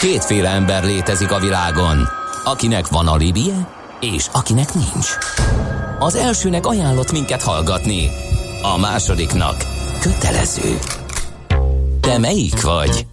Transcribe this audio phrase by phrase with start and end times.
[0.00, 2.08] Kétféle ember létezik a világon,
[2.44, 3.68] akinek van a libie,
[4.00, 5.08] és akinek nincs.
[5.98, 8.08] Az elsőnek ajánlott minket hallgatni,
[8.62, 9.56] a másodiknak
[10.00, 10.78] kötelező.
[12.00, 13.06] Te melyik vagy?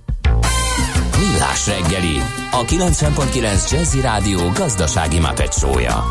[1.19, 2.17] Millás reggeli,
[2.51, 6.03] a 90.9 Jazzy Rádió gazdasági mapetsója.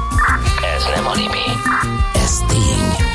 [0.76, 1.46] Ez nem animi,
[2.14, 3.06] ez tény.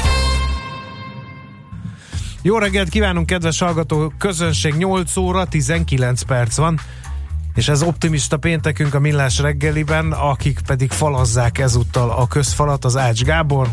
[2.42, 6.80] Jó reggelt kívánunk, kedves hallgató közönség, 8 óra 19 perc van,
[7.56, 13.24] és ez optimista péntekünk a Millás reggeliben, akik pedig falazzák ezúttal a közfalat, az Ács
[13.24, 13.68] Gábor.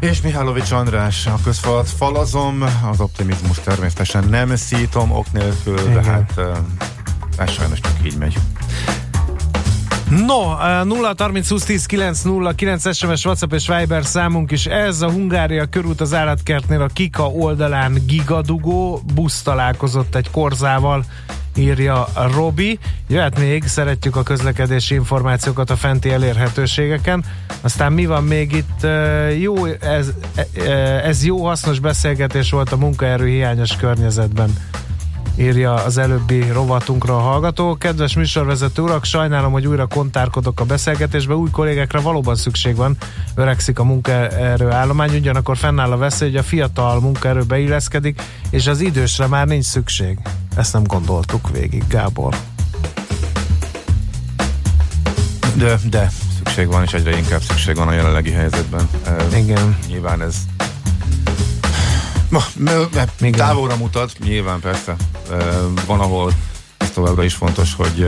[0.00, 5.92] És Mihálovics András, a közfalat falazom, az optimizmus természetesen nem szítom ok nélkül, Igen.
[5.92, 6.40] de hát
[7.38, 8.38] ez sajnos csak így megy.
[10.10, 15.02] No, 0 30 20 10 9 0 9 SMS, WhatsApp és Viber számunk is ez.
[15.02, 21.04] A Hungária körút az állatkertnél a Kika oldalán gigadugó busz találkozott egy korzával
[21.56, 22.78] írja Robi.
[23.08, 27.24] Jöhet még, szeretjük a közlekedési információkat a fenti elérhetőségeken.
[27.60, 28.86] Aztán mi van még itt?
[29.40, 30.12] Jó, ez,
[31.04, 34.54] ez jó, hasznos beszélgetés volt a munkaerő hiányos környezetben
[35.38, 37.76] írja az előbbi rovatunkra a hallgató.
[37.76, 41.34] Kedves műsorvezető urak, sajnálom, hogy újra kontárkodok a beszélgetésbe.
[41.34, 42.96] Új kollégákra valóban szükség van.
[43.34, 48.80] Öregszik a munkaerő állomány, ugyanakkor fennáll a veszély, hogy a fiatal munkaerő beilleszkedik, és az
[48.80, 50.18] idősre már nincs szükség.
[50.56, 52.36] Ezt nem gondoltuk végig, Gábor.
[55.54, 58.88] De, de szükség van, és egyre inkább szükség van a jelenlegi helyzetben.
[59.34, 59.78] Igen.
[59.88, 60.36] Nyilván ez
[62.28, 64.96] Ma, m- távolra mutat, nyilván persze.
[65.86, 66.32] Van, ahol
[66.76, 68.06] ez továbbra is fontos, hogy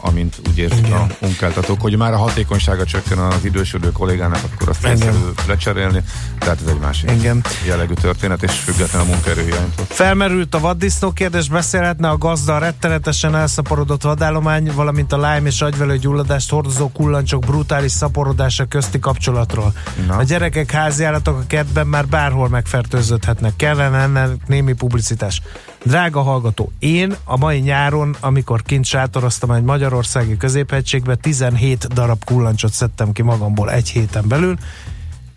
[0.00, 0.98] amint úgy érzik Igen.
[0.98, 6.02] a munkáltatók, hogy már a hatékonysága csökken az idősödő kollégának, akkor azt egyszerű lecserélni,
[6.38, 7.44] tehát ez egy másik Igen.
[7.66, 9.86] jellegű történet, és független a munkaerőhiánytól.
[9.88, 15.60] Felmerült a vaddisznó kérdés, beszélhetne a gazda a rettenetesen elszaporodott vadállomány, valamint a lájm és
[15.60, 19.72] agyvelő gyulladást hordozó kullancsok brutális szaporodása közti kapcsolatról.
[20.06, 20.16] Na.
[20.16, 23.56] A gyerekek háziállatok a kertben már bárhol megfertőződhetnek.
[23.56, 25.42] Kellene ennek némi publicitás.
[25.88, 32.24] Drága hallgató, én a mai nyáron, amikor kint sátoroztam egy magyar Magyarországi középhegységbe 17 darab
[32.24, 34.56] kullancsot szedtem ki magamból egy héten belül.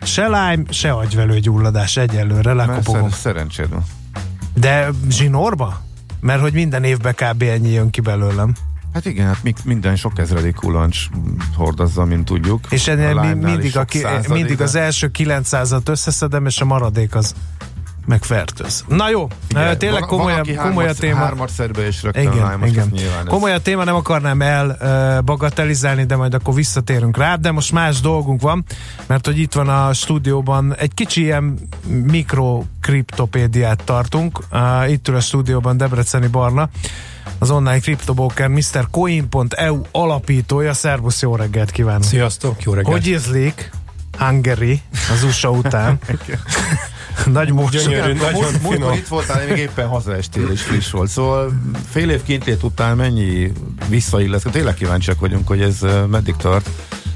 [0.02, 3.08] Se lime, se agyvelő gyulladás egyelőre, lekopogom.
[3.08, 3.84] Szer- szerencséd van.
[4.54, 5.80] De zsinórba?
[6.20, 7.42] Mert hogy minden évben kb.
[7.42, 8.54] ennyi jön ki belőlem.
[8.94, 11.06] Hát igen, hát minden sok ezredik kullancs
[11.56, 12.66] hordozza, mint tudjuk.
[12.70, 13.84] És ennél mindig, a,
[14.28, 17.34] mindig az első 900-at összeszedem, és a maradék az
[18.06, 18.84] megfertőz.
[18.88, 21.16] Na jó, igen, tényleg van, komoly, van, komoly a téma.
[21.16, 22.92] Hármat szerbe és rögtön igen, most igen.
[23.26, 28.40] Komoly a téma, nem akarnám elbagatelizálni, de majd akkor visszatérünk rá, de most más dolgunk
[28.40, 28.64] van,
[29.06, 34.38] mert hogy itt van a stúdióban egy kicsi ilyen mikrokriptopédiát tartunk.
[34.88, 36.68] Itt ül a stúdióban Debreceni Barna,
[37.38, 38.86] az online kriptobóker Mr.
[38.90, 40.72] Coin.eu alapítója.
[40.72, 42.02] Szervusz, jó reggelt kívánok!
[42.02, 42.96] Sziasztok, jó reggelt!
[42.96, 43.70] Hogy ízlik
[44.18, 44.80] Hungary
[45.12, 45.98] az USA után?
[47.32, 47.72] Nagy most.
[47.72, 48.92] Gyönyörű, nagyon finom.
[48.92, 51.10] itt voltál, még éppen hazaestél és friss volt.
[51.10, 51.52] Szóval
[51.90, 53.52] fél év kintlét után mennyi
[53.88, 54.56] visszailleszkedik?
[54.56, 55.78] Tényleg kíváncsiak vagyunk, hogy ez
[56.10, 56.70] meddig tart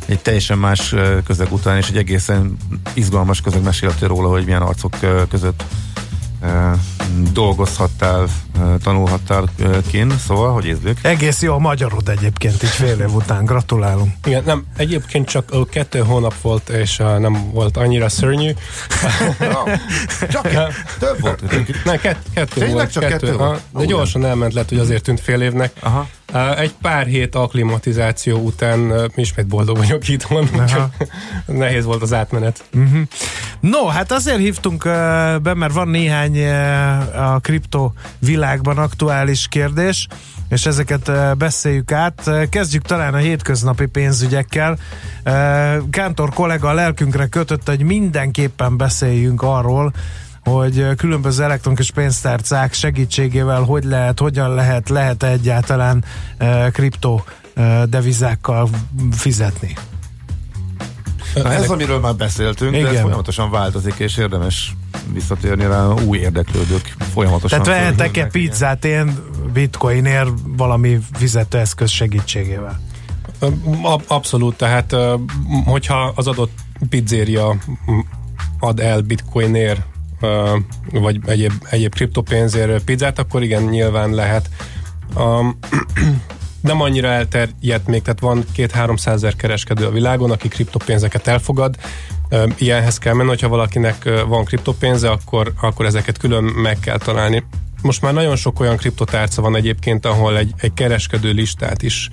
[0.07, 2.57] egy teljesen más közeg után, és egy egészen
[2.95, 4.97] izgalmas közeg meséltél róla, hogy milyen arcok
[5.29, 5.65] között
[7.33, 8.27] dolgozhattál,
[8.83, 9.45] tanulhattál
[9.91, 10.99] kin, szóval, hogy érzük?
[11.03, 14.13] Egész jó a magyarod egyébként, így fél év után, gratulálunk.
[14.25, 18.51] Igen, nem, egyébként csak kettő hónap volt, és nem volt annyira szörnyű.
[19.39, 19.73] no,
[20.29, 20.49] csak
[20.99, 21.43] több volt.
[21.85, 22.93] Nem, kett, kettő Tényleg volt.
[22.93, 23.61] csak kettő, kettő volt?
[23.71, 25.73] De gyorsan elment, lett, hogy azért tűnt fél évnek.
[25.81, 26.09] Aha.
[26.57, 30.65] Egy pár hét akklimatizáció után ismét boldog vagyok itt mondom,
[31.47, 32.65] nehéz volt az átmenet.
[32.75, 33.01] Uh-huh.
[33.61, 34.83] No, hát azért hívtunk
[35.43, 36.47] be, mert van néhány
[37.15, 40.07] a kripto világban aktuális kérdés,
[40.49, 42.31] és ezeket beszéljük át.
[42.51, 44.79] Kezdjük talán a hétköznapi pénzügyekkel.
[45.91, 49.93] Kántor kollega a lelkünkre kötött, hogy mindenképpen beszéljünk arról,
[50.51, 56.05] hogy különböző elektronikus pénztárcák segítségével hogy lehet, hogyan lehet, lehet egyáltalán
[56.73, 57.21] kripto
[57.85, 58.69] devizákkal
[59.11, 59.75] fizetni.
[61.35, 62.85] Na ez, amiről már beszéltünk, Igen.
[62.85, 64.77] de ez folyamatosan változik, és érdemes
[65.13, 67.63] visszatérni rá, új érdeklődők folyamatosan.
[67.63, 69.19] Tehát vehetek-e pizzát én
[69.53, 72.81] bitcoinért valami fizetőeszköz segítségével?
[74.07, 74.97] Abszolút, tehát
[75.65, 76.59] hogyha az adott
[76.89, 77.57] pizzeria
[78.59, 79.81] ad el bitcoinért
[80.93, 84.49] vagy egyéb, egyéb kriptopénzért pizzát, akkor igen, nyilván lehet.
[85.17, 85.59] Um,
[86.61, 91.77] nem annyira elterjedt még, tehát van két 300 kereskedő a világon, aki kriptopénzeket elfogad.
[92.57, 97.45] Ilyenhez kell menni, hogyha valakinek van kriptopénze, akkor, akkor ezeket külön meg kell találni.
[97.83, 102.11] most már nagyon sok olyan kriptotárca van egyébként, ahol egy, egy kereskedő listát is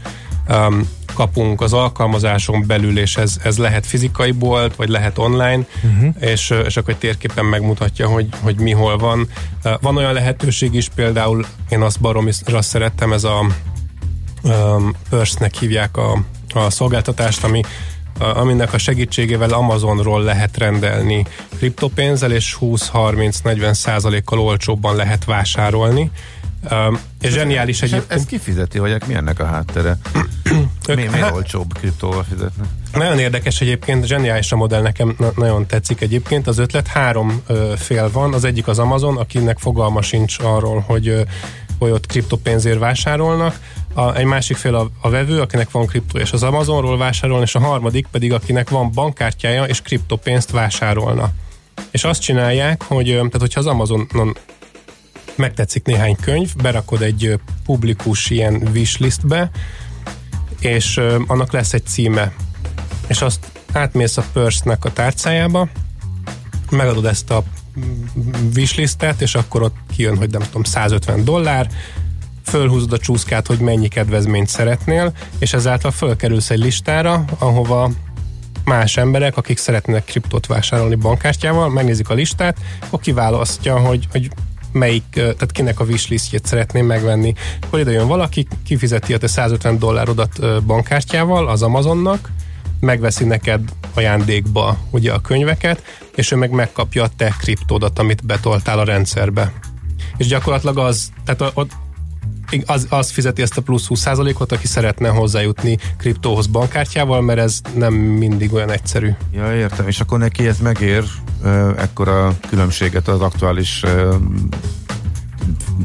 [0.50, 6.16] um, kapunk az alkalmazáson belül, és ez, ez lehet fizikai bolt, vagy lehet online, uh-huh.
[6.19, 9.28] és, és akkor egy térképen megmutatja, hogy, hogy mi hol van.
[9.81, 13.45] Van olyan lehetőség is, például én azt baromira szerettem, ez a
[14.44, 16.24] um, Purse-nek hívják a,
[16.54, 17.62] a szolgáltatást, ami
[18.19, 21.25] aminek a segítségével Amazonról lehet rendelni
[21.57, 26.12] kriptopénzzel, és 20-30-40 százalékkal olcsóbban lehet vásárolni.
[26.71, 28.19] Um, és zseniális egyébként.
[28.19, 29.98] Ez kifizeti, vagy mi ennek a háttere?
[30.88, 32.63] mi, miért hát, olcsóbb kriptóval fizetni?
[32.94, 36.48] Nagyon érdekes egyébként, zseniális a modell, nekem na- nagyon tetszik egyébként.
[36.48, 41.07] Az ötlet három ö, fél van, az egyik az Amazon, akinek fogalma sincs arról, hogy,
[41.07, 41.21] ö,
[41.80, 43.59] hogy ott kriptopénzért vásárolnak.
[43.94, 47.56] A, egy másik fél a, a vevő, akinek van kriptó, és az Amazonról vásárolna, és
[47.56, 51.30] a harmadik pedig, akinek van bankkártyája, és kriptopénzt vásárolna.
[51.92, 54.36] És azt csinálják, hogy tehát hogyha az Amazonon
[55.35, 59.50] megtetszik néhány könyv, berakod egy publikus ilyen wishlistbe,
[60.59, 62.31] és annak lesz egy címe.
[63.07, 65.69] És azt átmész a Purse-nek a tárcájába,
[66.69, 67.44] megadod ezt a
[68.56, 71.69] wishlistet, és akkor ott kijön, hogy nem tudom, 150 dollár,
[72.44, 77.91] fölhúzod a csúszkát, hogy mennyi kedvezményt szeretnél, és ezáltal fölkerülsz egy listára, ahova
[78.65, 84.30] más emberek, akik szeretnének kriptót vásárolni bankkártyával, megnézik a listát, akkor kiválasztja, hogy, hogy
[84.73, 87.33] melyik, tehát kinek a wishlistjét szeretném megvenni.
[87.61, 92.31] Akkor ide jön valaki, kifizeti a te 150 dollárodat bankkártyával az Amazonnak,
[92.79, 93.61] megveszi neked
[93.93, 95.83] ajándékba ugye a könyveket,
[96.15, 99.53] és ő meg megkapja a te kriptódat, amit betoltál a rendszerbe.
[100.17, 101.71] És gyakorlatilag az, tehát ott
[102.66, 107.94] az, az fizeti ezt a plusz 20%-ot, aki szeretne hozzájutni kriptóhoz bankkártyával, mert ez nem
[107.94, 109.10] mindig olyan egyszerű.
[109.31, 111.04] Ja, értem, és akkor neki ez megér
[111.78, 113.84] ekkora különbséget az aktuális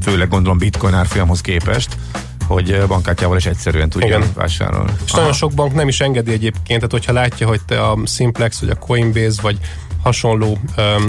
[0.03, 1.97] főleg gondolom bitcoin árfolyamhoz képest,
[2.47, 4.25] hogy bankkártyával is egyszerűen tudja Igen.
[4.35, 4.93] vásárolni.
[5.05, 5.21] És Aha.
[5.21, 8.71] nagyon sok bank nem is engedi egyébként, tehát hogyha látja, hogy te a Simplex, vagy
[8.71, 9.59] a Coinbase, vagy
[10.03, 11.05] hasonló um,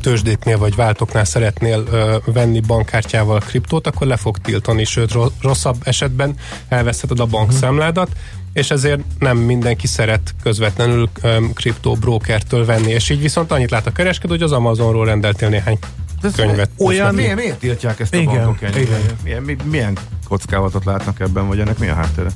[0.00, 5.76] tőzsdéknél vagy váltoknál szeretnél ö, venni bankkártyával a kriptót, akkor le fog tiltani, sőt rosszabb
[5.82, 6.34] esetben
[6.68, 8.08] elveszheted a bankszámládat,
[8.52, 11.08] és ezért nem mindenki szeret közvetlenül
[11.54, 15.78] kriptó brokertől venni, és így viszont annyit lát a kereskedő, hogy az Amazonról rendeltél néhány
[16.22, 16.70] ez könyvet.
[16.78, 18.96] Olyan, miért, miért tiltják ezt a igen, bankok ennyire?
[19.24, 19.98] Milyen, milyen
[20.28, 22.30] kockázatot látnak ebben, vagy ennek mi a háttere?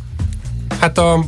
[0.85, 1.25] Hát a,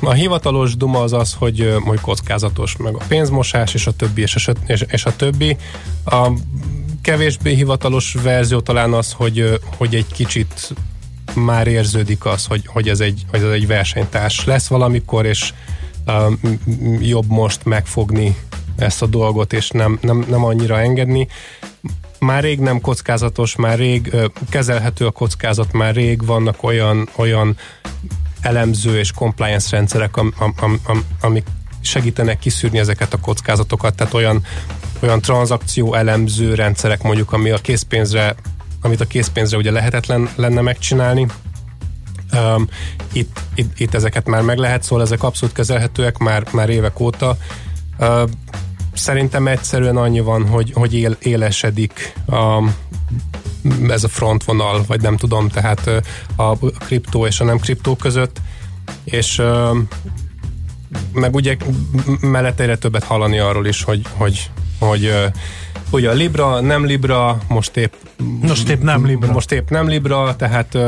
[0.00, 4.48] a hivatalos duma az az, hogy, hogy kockázatos, meg a pénzmosás, és a többi, és
[4.48, 5.56] a, és, és a többi.
[6.04, 6.30] A
[7.02, 10.74] kevésbé hivatalos verzió talán az, hogy, hogy egy kicsit
[11.34, 15.52] már érződik az, hogy, hogy, ez egy, hogy ez egy versenytárs lesz valamikor, és
[16.06, 16.40] um,
[17.00, 18.36] jobb most megfogni
[18.76, 21.28] ezt a dolgot, és nem, nem, nem annyira engedni.
[22.18, 27.56] Már rég nem kockázatos, már rég uh, kezelhető a kockázat, már rég vannak olyan, olyan
[28.40, 31.46] elemző és compliance rendszerek, am, am, am, am, amik
[31.80, 34.44] segítenek kiszűrni ezeket a kockázatokat, tehát olyan,
[35.00, 38.34] olyan tranzakció elemző rendszerek mondjuk, ami a készpénzre
[38.80, 41.26] amit a készpénzre ugye lehetetlen lenne megcsinálni.
[42.32, 42.68] Um,
[43.12, 47.36] itt, itt, itt ezeket már meg lehet, szóval ezek abszolút kezelhetőek már, már évek óta.
[47.98, 48.22] Uh,
[48.92, 52.62] szerintem egyszerűen annyi van, hogy, hogy él, élesedik a,
[53.88, 55.90] ez a frontvonal, vagy nem tudom, tehát
[56.36, 58.40] a kriptó és a nem kriptó között,
[59.04, 59.42] és
[61.12, 61.56] meg ugye
[62.20, 65.12] mellette egyre többet hallani arról is, hogy, hogy, hogy
[65.90, 67.92] ugye a Libra, nem Libra, most épp
[68.40, 69.32] most épp nem Libra.
[69.32, 70.78] Most épp nem Libra, tehát.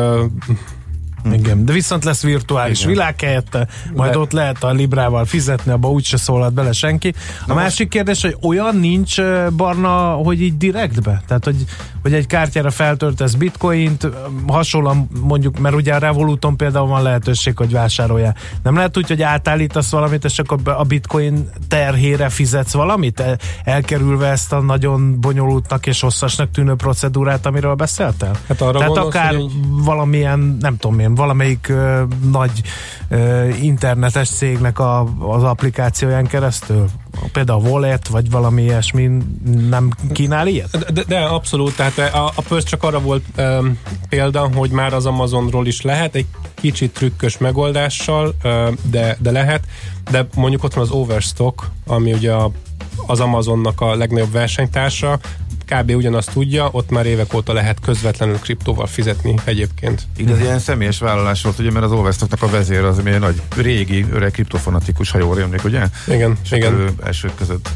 [1.33, 2.91] Igen, de viszont lesz virtuális Igen.
[2.91, 4.19] világ helyette, majd de...
[4.19, 7.14] ott lehet a Librával fizetni, abba úgyse szólhat bele senki.
[7.41, 7.91] A Na másik most...
[7.91, 9.21] kérdés, hogy olyan nincs
[9.57, 11.23] barna, hogy így direktbe?
[11.26, 11.64] Tehát, hogy,
[12.02, 14.09] hogy egy kártyára feltöltesz bitcoint,
[14.47, 18.35] hasonlóan mondjuk, mert ugye a Revoluton például van lehetőség, hogy vásárolja.
[18.62, 23.23] Nem lehet úgy, hogy átállítasz valamit, és csak a bitcoin terhére fizetsz valamit,
[23.64, 28.37] elkerülve ezt a nagyon bonyolultnak és hosszasnak tűnő procedúrát, amiről beszéltél?
[28.49, 29.50] Hát arra Tehát gondolsz, akár hogy...
[29.68, 32.62] valamilyen, nem tudom én, valamelyik uh, nagy
[33.62, 36.87] internetes cégnek a, az applikációján keresztül?
[37.33, 39.11] Például a Wallet, vagy valami ilyesmi
[39.69, 40.92] nem kínál ilyet?
[40.92, 43.78] De, de abszolút, tehát a, a Pösz csak arra volt um,
[44.09, 49.64] példa, hogy már az Amazonról is lehet, egy kicsit trükkös megoldással, uh, de, de lehet,
[50.11, 52.50] de mondjuk ott van az Overstock, ami ugye a,
[53.07, 55.19] az Amazonnak a legnagyobb versenytársa,
[55.73, 55.91] kb.
[55.91, 60.07] ugyanazt tudja, ott már évek óta lehet közvetlenül kriptóval fizetni egyébként.
[60.17, 64.07] Igaz, ilyen személyes vállalás volt, ugye, mert az Ovestoknak a vezér az egy nagy régi,
[64.12, 65.88] öreg kriptofanatikus, ha jól rémlik, ugye?
[66.07, 66.73] Igen, És igen.
[66.73, 67.71] Ő elsők között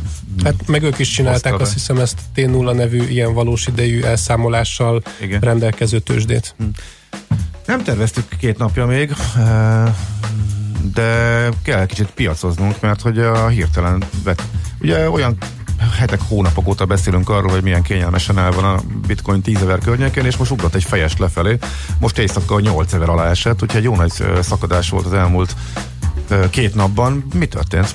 [0.45, 5.41] Hát meg ők is csinálták, azt hiszem ezt T0 nevű ilyen valós idejű elszámolással Igen.
[5.41, 6.55] rendelkező tőzsdét.
[7.67, 9.13] Nem terveztük két napja még,
[10.95, 14.43] de kell kicsit piacoznunk, mert hogy a hirtelen vet,
[14.81, 15.37] ugye olyan
[15.97, 20.25] hetek, hónapok óta beszélünk arról, hogy milyen kényelmesen el van a bitcoin 10 ezer környékén,
[20.25, 21.59] és most ugrott egy fejest lefelé.
[21.99, 25.57] Most éjszaka 8 ezer alá esett, úgyhogy jó nagy szakadás volt az elmúlt
[26.51, 27.27] két napban.
[27.35, 27.95] Mi történt?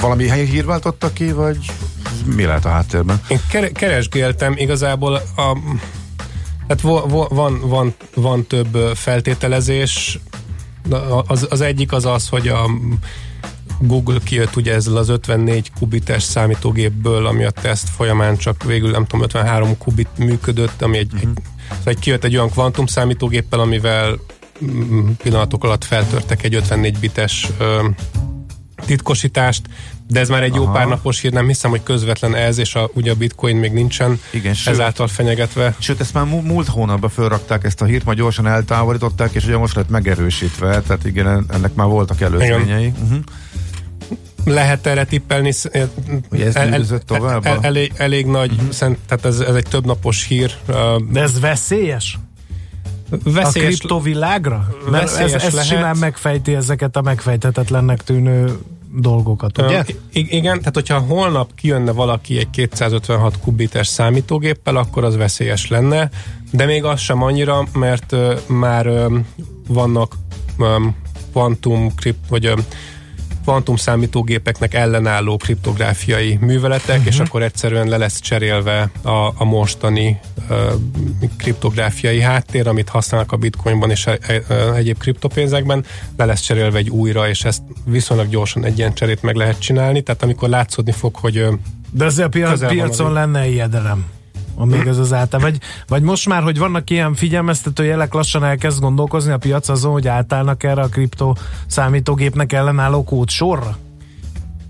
[0.00, 1.58] Valami helyi hír váltotta ki, vagy
[2.24, 3.20] mi lehet a háttérben?
[3.28, 5.58] Én kere- keresgéltem igazából a
[6.68, 10.18] Hát vo, van, van, van több feltételezés.
[11.26, 12.70] Az, az egyik az az, hogy a
[13.80, 19.06] Google kijött ugye ezzel az 54 kubites számítógépből, ami a teszt folyamán csak végül nem
[19.06, 21.28] tudom, 53 kubit működött, ami egy, egy,
[21.68, 24.18] szóval egy kijött egy olyan kvantum számítógéppel, amivel
[24.64, 27.88] mm, pillanatok alatt feltörtek egy 54 bites ö,
[28.86, 29.62] titkosítást,
[30.06, 30.72] de ez már egy jó Aha.
[30.72, 34.20] pár napos hír, nem hiszem, hogy közvetlen ez, és a, ugye a bitcoin még nincsen
[34.30, 35.74] Igen, sőt, ezáltal fenyegetve.
[35.78, 39.56] Sőt, ezt már mú- múlt hónapban fölrakták ezt a hírt, majd gyorsan eltávolították, és ugye
[39.56, 42.92] most lett megerősítve, tehát igen, ennek már voltak előzményei.
[43.02, 43.18] Uh-huh.
[44.44, 45.52] Lehet erre tippelni?
[45.70, 45.88] eh,
[46.30, 47.46] Hogy ez üldözött tovább?
[47.46, 48.70] El, elég, elég nagy, uh-huh.
[48.70, 50.54] szent, tehát ez, ez egy több napos hír.
[50.68, 50.74] Uh,
[51.10, 52.18] De ez veszélyes?
[53.24, 54.68] veszélyes, a kriptovilágra?
[54.90, 55.68] Mert ez, ez lehet.
[55.68, 58.58] simán megfejti ezeket a megfejtetetlennek tűnő
[58.94, 59.84] dolgokat, ugye?
[60.12, 66.10] I- igen, tehát hogyha holnap kijönne valaki egy 256 kubites számítógéppel, akkor az veszélyes lenne,
[66.50, 69.16] de még az sem annyira, mert ö, már ö,
[69.66, 70.14] vannak
[70.58, 70.76] ö,
[71.32, 72.52] kvantum kript, vagy ö,
[73.48, 77.06] kvantum számítógépeknek ellenálló kriptográfiai műveletek, uh-huh.
[77.06, 80.72] és akkor egyszerűen le lesz cserélve a, a mostani ö,
[81.36, 85.84] kriptográfiai háttér, amit használnak a bitcoinban és e, e, egyéb kriptopénzekben,
[86.16, 90.02] le lesz cserélve egy újra, és ezt viszonylag gyorsan egy ilyen cserét meg lehet csinálni,
[90.02, 91.46] tehát amikor látszódni fog, hogy
[91.90, 94.04] De azért a piac, piacon lenne ijedelem.
[94.64, 95.40] Még ez az által.
[95.40, 99.92] Vagy, vagy most már, hogy vannak ilyen figyelmeztető jelek, lassan elkezd gondolkozni a piac azon,
[99.92, 101.32] hogy átállnak erre a kripto
[101.66, 103.78] számítógépnek ellenálló kódsorra?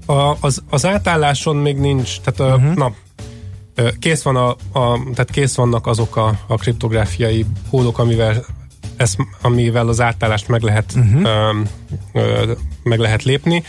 [0.06, 2.74] A, az, az átálláson még nincs, tehát uh-huh.
[2.74, 2.92] na,
[3.98, 8.44] kész van a, a, tehát kész vannak azok a, a kriptográfiai kódok, amivel
[8.96, 11.22] ezt, amivel az átállást meg lehet, uh-huh.
[11.22, 11.50] ö,
[12.12, 12.52] ö,
[12.82, 13.62] meg lehet lépni,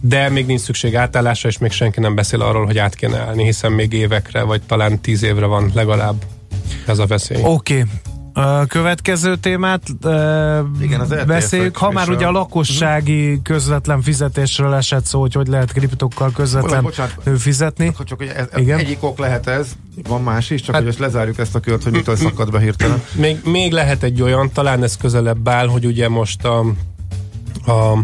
[0.00, 3.44] de még nincs szükség átállásra, és még senki nem beszél arról, hogy át kéne állni,
[3.44, 6.24] hiszen még évekre, vagy talán tíz évre van legalább
[6.86, 7.40] ez a veszély.
[7.42, 7.74] Oké.
[7.74, 7.84] Okay.
[8.32, 10.12] A következő témát uh,
[10.80, 11.66] Igen, az beszéljük.
[11.66, 16.82] ETF-ek Ha már ugye a lakossági közvetlen fizetésről esett szó, hogy hogy lehet kriptokkal közvetlen
[16.82, 17.14] Bocsánat.
[17.38, 17.92] fizetni.
[18.04, 18.78] Csak, hogy ez, ez Igen.
[18.78, 19.68] egyik ok lehet ez,
[20.08, 22.60] van más is, csak Hát- hogy ezt lezárjuk ezt a kört, hogy mitől szakad be
[22.60, 23.02] hirtelen.
[23.14, 26.58] Még, még lehet egy olyan, talán ez közelebb áll, hogy ugye most a,
[27.66, 27.98] a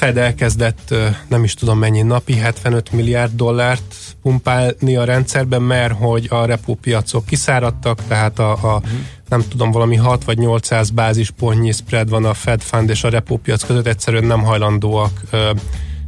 [0.00, 0.94] Fed elkezdett,
[1.28, 7.26] nem is tudom mennyi napi, 75 milliárd dollárt pumpálni a rendszerben, mert hogy a repópiacok
[7.26, 8.82] kiszáradtak, tehát a, a
[9.28, 13.62] nem tudom, valami 6 vagy 800 bázispontnyi spread van a Fed Fund és a repópiac
[13.62, 15.50] között, egyszerűen nem hajlandóak ö,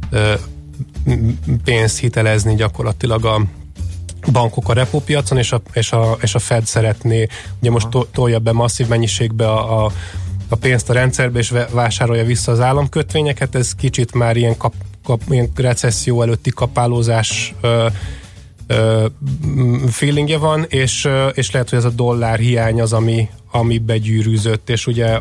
[0.09, 0.33] ö,
[1.63, 3.41] pénzt hitelezni gyakorlatilag a
[4.31, 7.27] bankok a repópiacon, és a, és a, és a Fed szeretné,
[7.59, 9.91] ugye most to, tolja be masszív mennyiségbe a, a,
[10.53, 15.21] a pénzt a rendszerbe, és vásárolja vissza az államkötvényeket, ez kicsit már ilyen, kap, kap,
[15.29, 17.87] ilyen recesszió előtti kapálózás ö,
[18.67, 19.05] ö,
[19.87, 24.87] feelingje van, és, és lehet, hogy ez a dollár hiány az, ami, ami begyűrűzött, és
[24.87, 25.19] ugye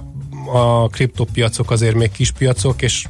[0.53, 3.07] a kriptopiacok azért még kispiacok, és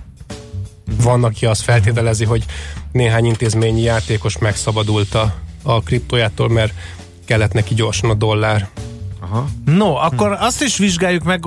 [1.02, 2.44] van, aki azt feltételezi, hogy
[2.92, 6.72] néhány intézményi játékos megszabadult a, a kriptojától, mert
[7.24, 8.68] kellett neki gyorsan a dollár.
[9.32, 9.46] Aha.
[9.64, 11.44] No, akkor azt is vizsgáljuk meg,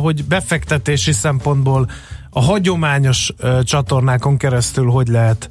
[0.00, 1.90] hogy befektetési szempontból
[2.30, 5.50] a hagyományos csatornákon keresztül hogy lehet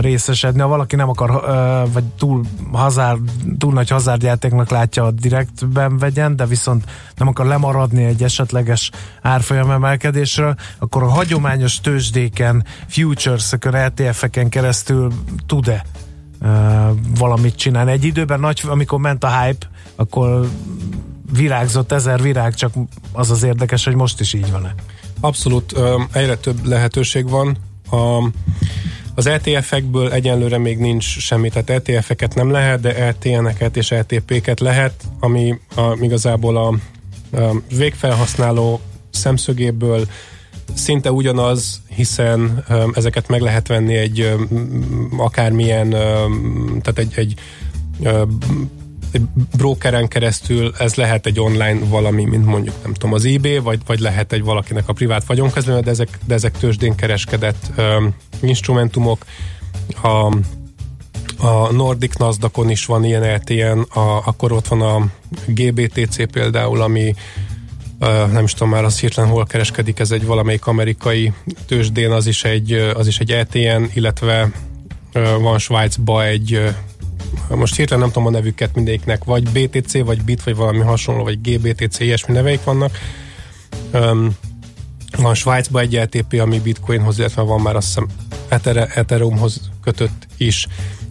[0.00, 0.60] részesedni.
[0.60, 1.30] Ha valaki nem akar,
[1.92, 3.16] vagy túl, hazár,
[3.58, 6.84] túl nagy hazárdjátéknak látja a direktben vegyen, de viszont
[7.16, 8.90] nem akar lemaradni egy esetleges
[9.22, 15.12] árfolyam emelkedésről, akkor a hagyományos tőzsdéken, futures-eken, ETF-eken keresztül
[15.46, 15.84] tud-e
[17.18, 17.90] valamit csinálni.
[17.90, 19.66] Egy időben nagy, amikor ment a hype,
[19.96, 20.48] akkor
[21.36, 22.74] virágzott ezer virág, csak
[23.12, 24.74] az az érdekes, hogy most is így van-e.
[25.20, 25.74] Abszolút
[26.12, 27.56] egyre több lehetőség van.
[27.90, 28.30] A,
[29.14, 35.04] az ETF-ekből egyenlőre még nincs semmi, tehát ETF-eket nem lehet, de ETN-eket és ETP-ket lehet,
[35.20, 36.68] ami a, igazából a,
[37.40, 40.06] a végfelhasználó szemszögéből
[40.74, 46.26] szinte ugyanaz, hiszen ö, ezeket meg lehet venni egy ö, m- akármilyen, ö,
[46.82, 47.34] tehát egy, egy
[49.14, 49.22] egy
[49.56, 53.98] brokeren keresztül ez lehet egy online valami, mint mondjuk nem tudom, az eBay, vagy, vagy
[53.98, 59.24] lehet egy valakinek a privát vagyonkezelő, de ezek, de ezek tőzsdén kereskedett um, instrumentumok.
[60.02, 60.36] A,
[61.46, 65.06] a Nordic nasdaq is van ilyen LTN, a, akkor ott van a
[65.46, 67.14] GBTC például, ami
[68.00, 71.32] uh, nem is tudom már az hirtelen hol kereskedik, ez egy valamelyik amerikai
[71.66, 74.50] tőzsdén, az is egy, az is egy ETN, illetve
[75.14, 76.74] uh, van Svájcba egy
[77.48, 81.40] most hirtelen nem tudom a nevüket mindegyiknek, vagy BTC, vagy BIT, vagy valami hasonló, vagy
[81.40, 82.98] GBTC, ilyesmi neveik vannak.
[83.92, 84.36] Um,
[85.16, 88.08] van Svájcban egy LTP, ami bitcoinhoz, illetve van már azt hiszem
[88.94, 90.66] Ethereumhoz kötött is.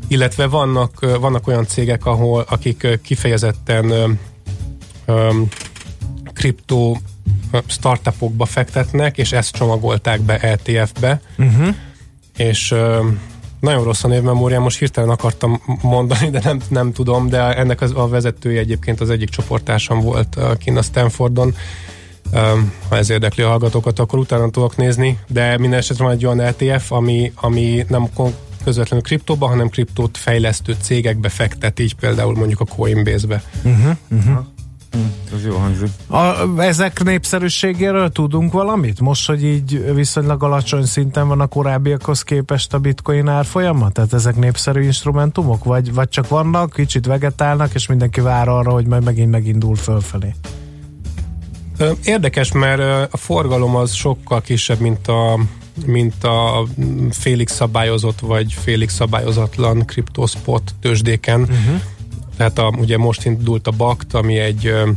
[0.08, 4.20] Illetve vannak, vannak olyan cégek, ahol akik kifejezetten
[5.08, 5.48] um,
[6.34, 7.01] kriptó
[7.65, 11.75] startupokba fektetnek, és ezt csomagolták be ETF-be, uh-huh.
[12.38, 13.20] és um,
[13.63, 17.91] nagyon rossz a névmemóriám, most hirtelen akartam mondani, de nem, nem tudom, de ennek az,
[17.96, 21.55] a vezetője egyébként az egyik csoportásom volt uh, kint a Stanfordon.
[22.34, 26.25] Um, ha ez érdekli a hallgatókat, akkor utána tudok nézni, de minden esetre van egy
[26.25, 28.10] olyan ETF, ami, ami nem
[28.63, 33.43] közvetlenül kriptóba, hanem kriptót fejlesztő cégekbe fektet, így például mondjuk a Coinbase-be.
[33.63, 34.46] Uh-huh, uh-huh.
[35.33, 35.89] Ez jó hangzik.
[36.07, 39.00] A, ezek népszerűségéről tudunk valamit?
[39.00, 43.89] Most, hogy így viszonylag alacsony szinten van a korábbiakhoz képest a bitcoin árfolyama?
[43.89, 45.63] Tehát ezek népszerű instrumentumok?
[45.63, 50.35] Vagy, vagy csak vannak, kicsit vegetálnak, és mindenki vár arra, hogy majd megint megindul fölfelé?
[52.03, 55.39] Érdekes, mert a forgalom az sokkal kisebb, mint a
[55.85, 56.65] mint a
[57.12, 61.41] félig szabályozott vagy félig szabályozatlan kriptospot tőzsdéken.
[61.41, 61.81] Uh-huh.
[62.37, 64.89] Tehát a, ugye most indult a BAKT, ami egy ö,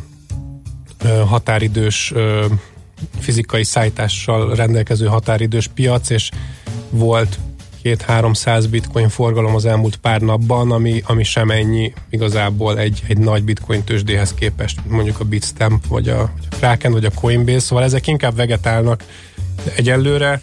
[1.27, 2.47] határidős ö,
[3.19, 6.31] fizikai szállítással rendelkező határidős piac, és
[6.91, 7.39] volt
[7.95, 13.45] 2-300 bitcoin forgalom az elmúlt pár napban, ami, ami sem ennyi igazából egy, egy nagy
[13.45, 17.85] bitcoin tőzsdéhez képest, mondjuk a Bitstamp, vagy a, vagy a Kraken, vagy a Coinbase, szóval
[17.85, 19.05] ezek inkább vegetálnak
[19.77, 20.41] egyelőre.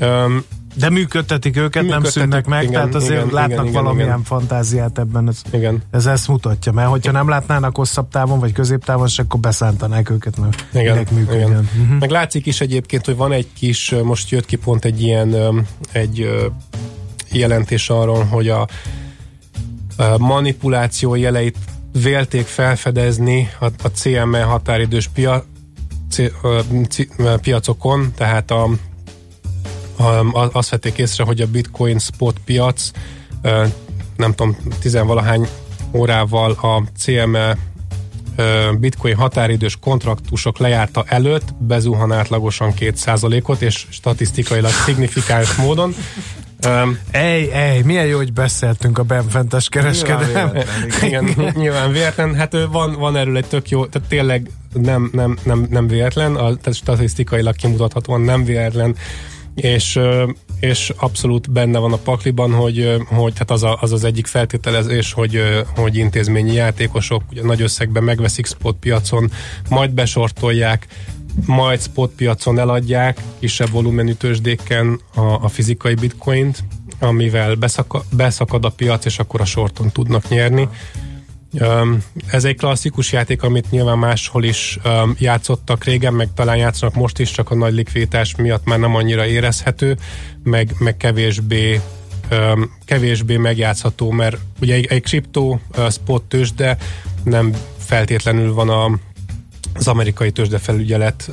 [0.00, 0.44] Um,
[0.78, 4.22] de működtetik őket, működtetik, nem szűnnek meg, igen, tehát azért igen, látnak igen, valamilyen igen.
[4.22, 5.28] fantáziát ebben.
[5.28, 5.82] Ez, igen.
[5.90, 10.64] ez ezt mutatja, mert hogyha nem látnának hosszabb távon, vagy középtávon, akkor beszántanák őket, mert
[10.72, 11.50] igen, igen.
[11.50, 11.98] Uh-huh.
[11.98, 15.36] Meg látszik is egyébként, hogy van egy kis, most jött ki pont egy ilyen
[15.92, 16.28] egy
[17.32, 18.68] jelentés arról, hogy a
[20.18, 21.56] manipuláció jeleit
[21.92, 25.44] vélték felfedezni a, a CME határidős pia,
[26.10, 26.22] c,
[26.88, 27.06] c,
[27.40, 28.68] piacokon, tehát a
[30.52, 32.90] azt vették észre, hogy a bitcoin spot piac
[34.16, 35.48] nem tudom, tizenvalahány
[35.92, 37.56] órával a CME
[38.78, 45.94] bitcoin határidős kontraktusok lejárta előtt bezuhan átlagosan 2%-ot, és statisztikailag szignifikáns módon.
[46.66, 50.52] Um, ej, ej, milyen jó, hogy beszéltünk a benfentes kereskedelem.
[51.02, 52.34] Igen, nyilván véletlen.
[52.34, 56.54] Hát van, van erről egy tök jó, tehát tényleg nem, nem, nem, nem véletlen, a,
[56.56, 58.96] tehát statisztikailag kimutathatóan nem véletlen
[59.58, 60.00] és,
[60.60, 65.12] és abszolút benne van a pakliban, hogy, hogy hát az, a, az az egyik feltételezés,
[65.12, 65.42] hogy,
[65.76, 69.30] hogy intézményi játékosok ugye nagy összegben megveszik spot piacon,
[69.68, 70.86] majd besortolják,
[71.46, 76.64] majd spot piacon eladják kisebb volumenű tőzsdéken a, a fizikai bitcoint,
[76.98, 80.68] amivel beszaka, beszakad a piac, és akkor a sorton tudnak nyerni.
[82.30, 84.78] Ez egy klasszikus játék, amit nyilván máshol is
[85.18, 89.26] játszottak régen, meg talán játszanak most is, csak a nagy likviditás miatt már nem annyira
[89.26, 89.96] érezhető,
[90.42, 91.80] meg, meg kevésbé
[92.84, 96.76] kevésbé megjátszható, mert ugye egy, egy kriptó spot tőzsde
[97.24, 98.98] nem feltétlenül van a
[99.78, 101.30] az amerikai tőzsdefelügyelet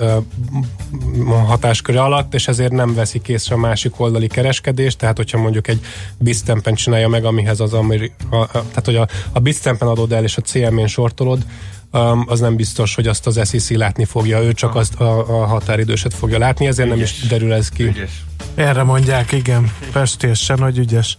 [1.46, 5.80] hatásköre alatt, és ezért nem veszik észre a másik oldali kereskedést, tehát hogyha mondjuk egy
[6.18, 10.24] Bitstampen csinálja meg, amihez az ameri- a, a, tehát hogy a, a Bitstampen adod el,
[10.24, 11.46] és a CM-én sortolod,
[12.26, 16.14] az nem biztos, hogy azt az SEC látni fogja, ő csak azt a, a határidőset
[16.14, 16.98] fogja látni, ezért ügyes.
[16.98, 17.84] nem is derül ez ki.
[17.84, 18.24] Ügyes.
[18.56, 21.18] Erre mondják, igen, pestésen, hogy ügyes.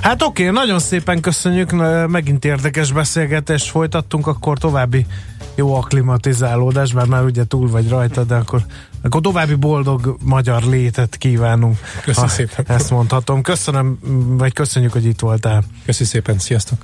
[0.00, 1.70] Hát oké, nagyon szépen köszönjük,
[2.08, 5.06] megint érdekes beszélgetést folytattunk, akkor további
[5.54, 8.64] jó akklimatizálódás, mert már ugye túl vagy rajta, de akkor,
[9.02, 11.78] akkor további boldog magyar létet kívánunk.
[12.04, 12.64] Köszönöm szépen.
[12.68, 13.42] Ezt mondhatom.
[13.42, 13.98] Köszönöm,
[14.38, 15.62] vagy köszönjük, hogy itt voltál.
[15.84, 16.78] Köszönöm szépen, sziasztok.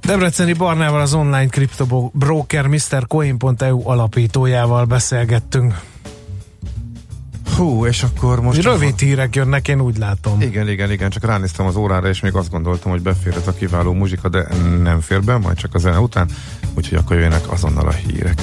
[0.00, 5.80] Debreceni Barnával az online kriptobroker MrCoin.eu alapítójával beszélgettünk.
[7.56, 8.62] Hú, és akkor most...
[8.62, 9.04] Rövid a...
[9.04, 10.40] hírek jönnek, én úgy látom.
[10.40, 13.92] Igen, igen, igen, csak ránéztem az órára, és még azt gondoltam, hogy beférhet a kiváló
[13.92, 14.46] muzsika, de
[14.82, 16.28] nem fér be, majd csak a zene után,
[16.74, 18.42] úgyhogy akkor jönnek azonnal a hírek.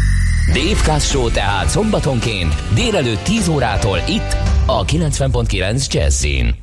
[0.47, 6.55] Dave Kaz Show tehát szombatonként délelőtt 10 órától itt a 90.9 Jazzin.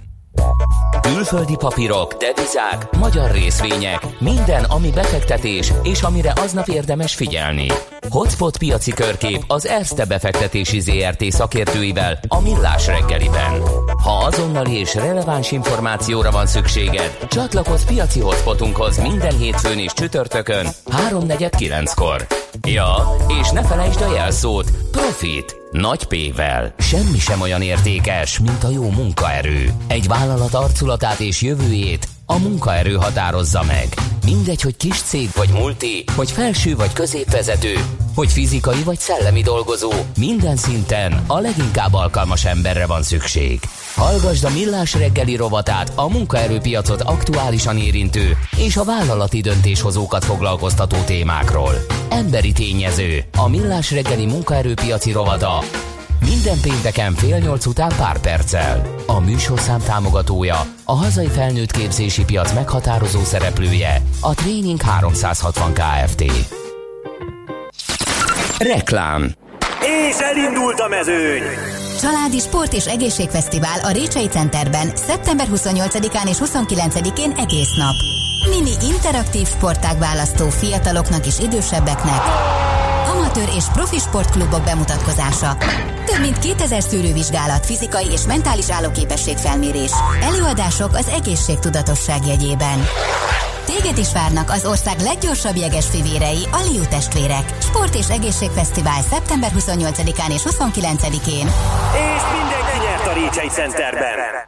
[1.00, 7.66] Külföldi papírok, devizák, magyar részvények, minden, ami befektetés, és amire aznap érdemes figyelni.
[8.10, 13.62] Hotspot piaci körkép az Erste befektetési ZRT szakértőivel a Millás reggeliben.
[14.02, 20.66] Ha azonnali és releváns információra van szükséged, csatlakozz piaci hotspotunkhoz minden hétfőn és csütörtökön
[21.10, 22.26] 3.49-kor.
[22.66, 22.94] Ja,
[23.40, 26.74] és ne felejtsd a jelszót Profit nagy P-vel.
[26.78, 29.72] Semmi sem olyan értékes, mint a jó munkaerő.
[29.86, 33.94] Egy vállalat arculatát és jövőjét a munkaerő határozza meg.
[34.24, 37.74] Mindegy, hogy kis cég vagy multi, hogy felső vagy középvezető,
[38.14, 43.60] hogy fizikai vagy szellemi dolgozó, minden szinten a leginkább alkalmas emberre van szükség.
[43.94, 51.74] Hallgasd a Millás reggeli rovatát a munkaerőpiacot aktuálisan érintő és a vállalati döntéshozókat foglalkoztató témákról.
[52.08, 55.62] Emberi tényező, a Millás reggeli munkaerőpiaci rovata
[56.28, 58.94] minden pénteken fél nyolc után pár perccel.
[59.06, 66.24] A műsorszám támogatója, a hazai felnőtt képzési piac meghatározó szereplője, a Training 360 Kft.
[68.58, 69.32] Reklám
[70.08, 71.42] És elindult a mezőny!
[72.00, 77.94] Családi Sport és Egészségfesztivál a Récsei Centerben szeptember 28-án és 29-én egész nap.
[78.48, 82.20] Mini interaktív sportág választó fiataloknak és idősebbeknek,
[83.28, 85.56] amatőr és profi sportklubok bemutatkozása.
[86.04, 89.92] Több mint 2000 szűrővizsgálat, fizikai és mentális állóképesség felmérés.
[90.22, 92.86] Előadások az egészségtudatosság jegyében.
[93.64, 97.54] Téged is várnak az ország leggyorsabb jeges fivérei, a Liu testvérek.
[97.60, 101.46] Sport és egészségfesztivál szeptember 28-án és 29-én.
[102.16, 104.47] És mindenki nyert a Récsei Centerben!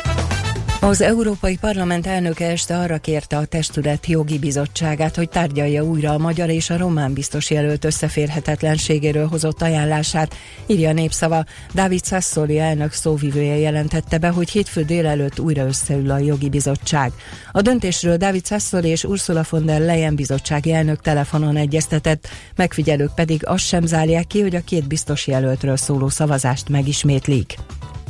[0.83, 6.17] Az Európai Parlament elnöke este arra kérte a testület jogi bizottságát, hogy tárgyalja újra a
[6.17, 11.45] magyar és a román biztos jelölt összeférhetetlenségéről hozott ajánlását, írja a népszava.
[11.73, 17.11] Dávid Sassoli elnök szóvivője jelentette be, hogy hétfő délelőtt újra összeül a jogi bizottság.
[17.51, 23.45] A döntésről Dávid Sassoli és Ursula von der Leyen bizottsági elnök telefonon egyeztetett, megfigyelők pedig
[23.45, 27.55] azt sem zárják ki, hogy a két biztos jelöltről szóló szavazást megismétlik.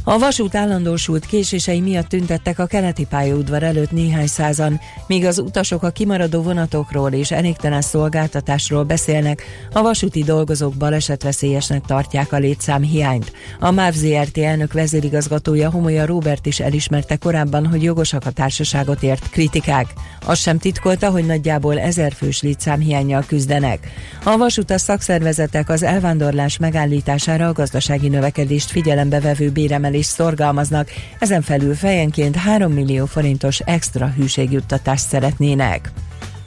[0.04, 5.84] A vasút állandósult késései miatt tüntettek a keleti pályaudvar előtt néhány százan, míg az utasok
[5.84, 13.32] a kimaradó vonatokról és elégtelen szolgáltatásról beszélnek, a vasúti dolgozók balesetveszélyesnek tartják a létszám hiányt.
[13.60, 19.30] A MÁV ZRT elnök vezérigazgatója Homolya Robert is elismerte korábban, hogy jogosak a társaságot ért
[19.30, 19.94] kritikák.
[20.26, 23.88] Azt sem titkolta, hogy nagyjából ezer fős létszámhiányjal küzdenek.
[24.24, 29.52] A vasutas szakszervezetek az elvándorlás megállítására a gazdasági növekedést figyelembe vevő
[29.92, 35.92] béremelést szorgalmaznak, ezen felül fejenként 3 millió forintos extra hűségjuttatást szeretnének.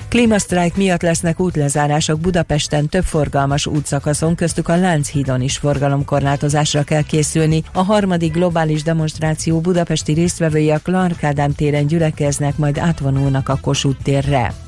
[0.08, 7.62] Klímasztrájk miatt lesznek útlezárások Budapesten több forgalmas útszakaszon, köztük a Lánchídon is forgalomkorlátozásra kell készülni.
[7.72, 11.26] A harmadik globális demonstráció budapesti résztvevői a Clark
[11.56, 14.63] téren gyülekeznek, majd átvonulnak a Kossuth térre.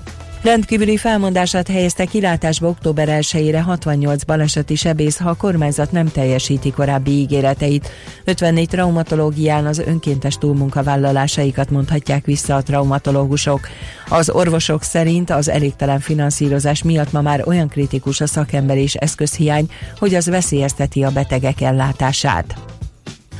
[0.46, 7.10] Rendkívüli felmondását helyezte kilátásba október 1-ére 68 baleseti sebész, ha a kormányzat nem teljesíti korábbi
[7.10, 7.88] ígéreteit.
[8.24, 13.68] 54 traumatológián az önkéntes túlmunkavállalásaikat mondhatják vissza a traumatológusok.
[14.08, 19.70] Az orvosok szerint az elégtelen finanszírozás miatt ma már olyan kritikus a szakember és eszközhiány,
[19.98, 22.65] hogy az veszélyezteti a betegek ellátását.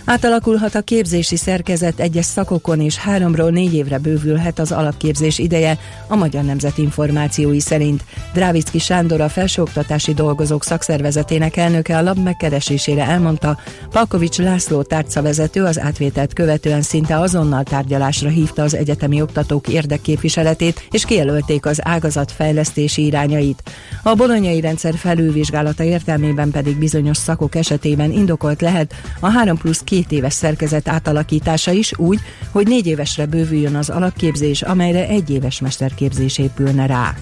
[0.09, 6.17] Átalakulhat a képzési szerkezet egyes szakokon, és háromról négy évre bővülhet az alapképzés ideje, a
[6.17, 8.05] Magyar Nemzet információi szerint.
[8.33, 13.59] Drávicki Sándor a felsőoktatási dolgozók szakszervezetének elnöke a lab megkeresésére elmondta,
[13.91, 21.05] Palkovics László tárcavezető az átvételt követően szinte azonnal tárgyalásra hívta az egyetemi oktatók érdekképviseletét, és
[21.05, 23.63] kijelölték az ágazat fejlesztési irányait.
[24.03, 29.95] A bolonyai rendszer felülvizsgálata értelmében pedig bizonyos szakok esetében indokolt lehet a 3 plusz 2
[29.97, 35.61] két éves szerkezet átalakítása is úgy, hogy négy évesre bővüljön az alapképzés, amelyre egy éves
[35.61, 37.15] mesterképzés épülne rá.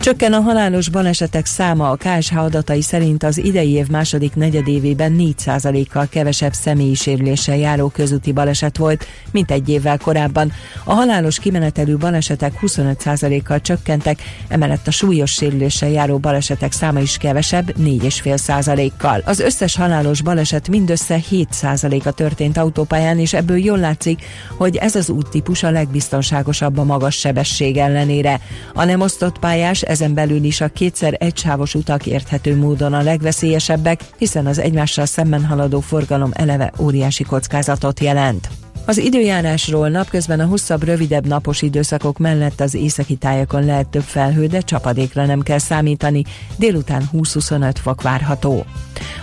[0.00, 6.06] Csökken a halálos balesetek száma a KSH adatai szerint az idei év második negyedévében 4%-kal
[6.10, 10.52] kevesebb személyi sérüléssel járó közúti baleset volt, mint egy évvel korábban.
[10.84, 17.74] A halálos kimenetelő balesetek 25%-kal csökkentek, emellett a súlyos sérüléssel járó balesetek száma is kevesebb,
[17.78, 19.22] 4,5%-kal.
[19.24, 24.22] Az összes halálos baleset mindössze 7%-a történt autópályán, és ebből jól látszik,
[24.56, 28.40] hogy ez az úttípus a legbiztonságosabb a magas sebesség ellenére.
[28.74, 34.00] A nem osztott pályás ezen belül is a kétszer egysávos utak érthető módon a legveszélyesebbek,
[34.18, 38.48] hiszen az egymással szemben haladó forgalom eleve óriási kockázatot jelent.
[38.86, 44.46] Az időjárásról napközben a hosszabb, rövidebb napos időszakok mellett az északi tájakon lehet több felhő,
[44.46, 46.24] de csapadékra nem kell számítani,
[46.56, 48.64] délután 20-25 fok várható.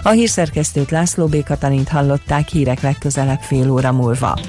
[0.04, 1.44] A hírszerkesztőt László B.
[1.44, 4.40] Katalint hallották hírek legközelebb fél óra múlva.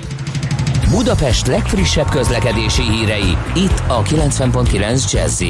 [0.91, 5.43] Budapest legfrissebb közlekedési hírei, itt a 90.9 jazz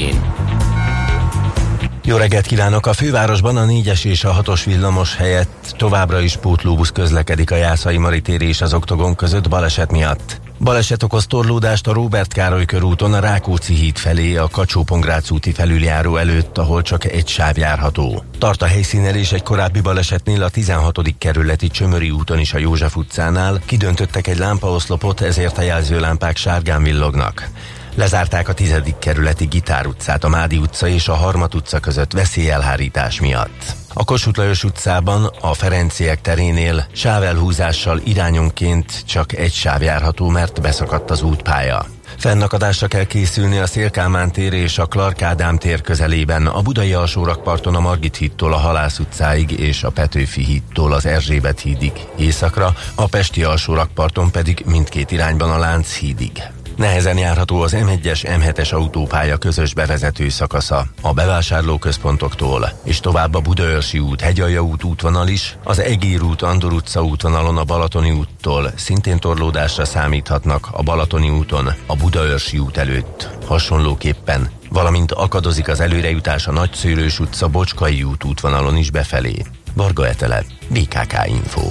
[2.05, 2.87] jó reggelt kívánok!
[2.87, 7.97] A fővárosban a 4-es és a 6-os villamos helyett továbbra is pótlóbusz közlekedik a Jászai
[7.97, 10.41] Maritéri és az Oktogon között baleset miatt.
[10.61, 14.85] Baleset okoz torlódást a Róbert Károly körúton a Rákóczi híd felé a kacsó
[15.31, 18.25] úti felüljáró előtt, ahol csak egy sáv járható.
[18.39, 20.99] Tart a helyszínen és egy korábbi balesetnél a 16.
[21.19, 27.49] kerületi Csömöri úton is a József utcánál kidöntöttek egy lámpaoszlopot, ezért a jelzőlámpák sárgán villognak.
[27.95, 33.21] Lezárták a tizedik kerületi Gitár utcát a Mádi utca és a Harmat utca között veszélyelhárítás
[33.21, 33.77] miatt.
[33.99, 41.11] A Kossuth Lajos utcában, a Ferenciek terénél sávelhúzással irányonként csak egy sáv járható, mert beszakadt
[41.11, 41.87] az útpálya.
[42.17, 47.75] Fennakadásra kell készülni a Szélkámán tér és a Clark Ádám tér közelében, a Budai alsórakparton
[47.75, 53.07] a Margit hídtól a Halász utcáig és a Petőfi hídtól az Erzsébet hídig északra, a
[53.07, 56.43] Pesti alsórakparton pedig mindkét irányban a Lánc hídig.
[56.79, 63.99] Nehezen járható az M1-es, M7-es autópálya közös bevezető szakasza a bevásárlóközpontoktól, és tovább a Budaörsi
[63.99, 69.19] út, Hegyalja út útvonal is, az Egér út, Andor utca útvonalon a Balatoni úttól szintén
[69.19, 73.29] torlódásra számíthatnak a Balatoni úton, a Budaörsi út előtt.
[73.47, 79.45] Hasonlóképpen valamint akadozik az előrejutás a Nagyszőlős utca Bocskai út útvonalon is befelé.
[79.75, 81.71] Varga Etele, BKK Info.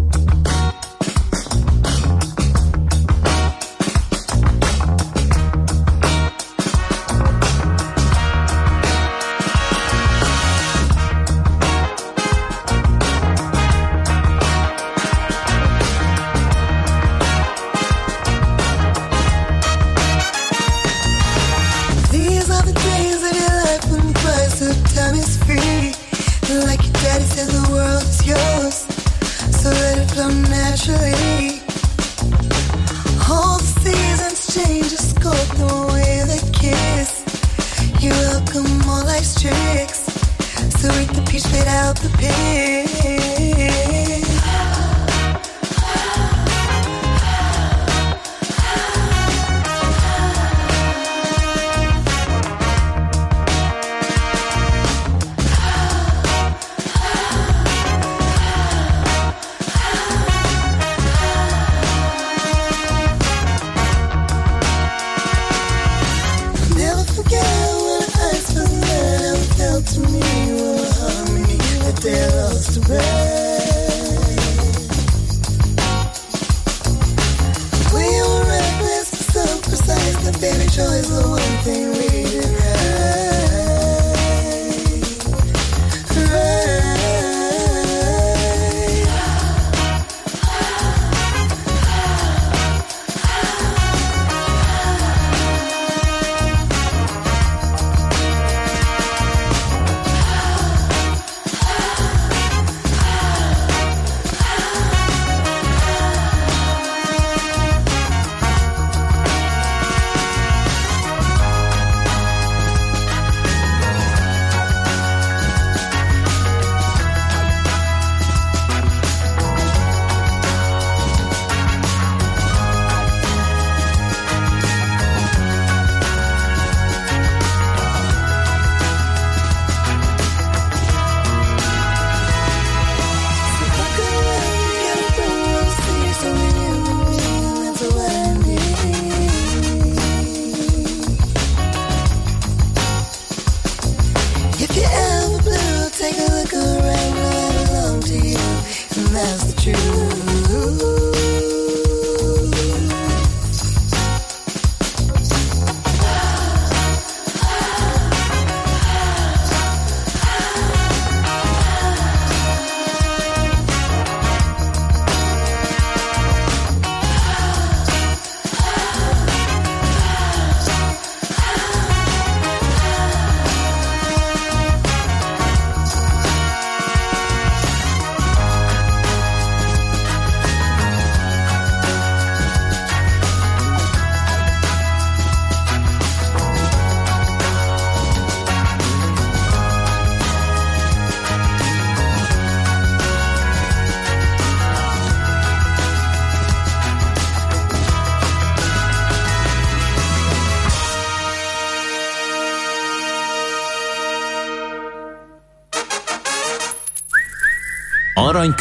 [149.31, 151.20] tells you.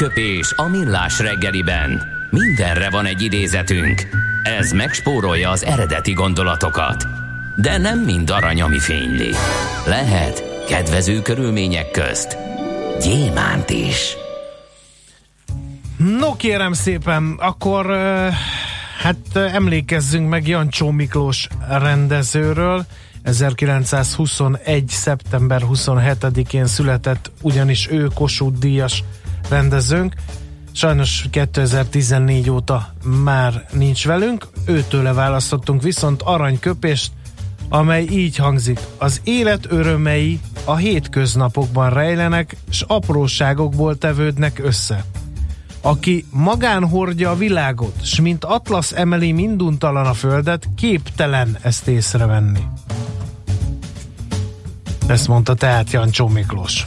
[0.01, 2.03] Aranyköpés a millás reggeliben.
[2.31, 4.09] Mindenre van egy idézetünk.
[4.43, 7.07] Ez megspórolja az eredeti gondolatokat.
[7.57, 9.31] De nem mind arany, ami fényli.
[9.87, 12.37] Lehet kedvező körülmények közt
[13.01, 14.17] gyémánt is.
[16.19, 17.87] No kérem szépen, akkor
[18.99, 22.87] hát emlékezzünk meg Jancsó Miklós rendezőről.
[23.23, 24.89] 1921.
[24.89, 29.05] szeptember 27-én született ugyanis ő Kossuth Díjas
[29.49, 30.15] rendezőnk.
[30.73, 37.13] Sajnos 2014 óta már nincs velünk, őtőle választottunk viszont aranyköpést,
[37.69, 38.81] amely így hangzik.
[38.99, 45.05] Az élet örömei a hétköznapokban rejlenek, s apróságokból tevődnek össze.
[45.81, 52.63] Aki magán hordja a világot, s mint Atlasz emeli minduntalan a földet, képtelen ezt észrevenni.
[55.07, 56.87] Ezt mondta tehát Jancsó Miklós.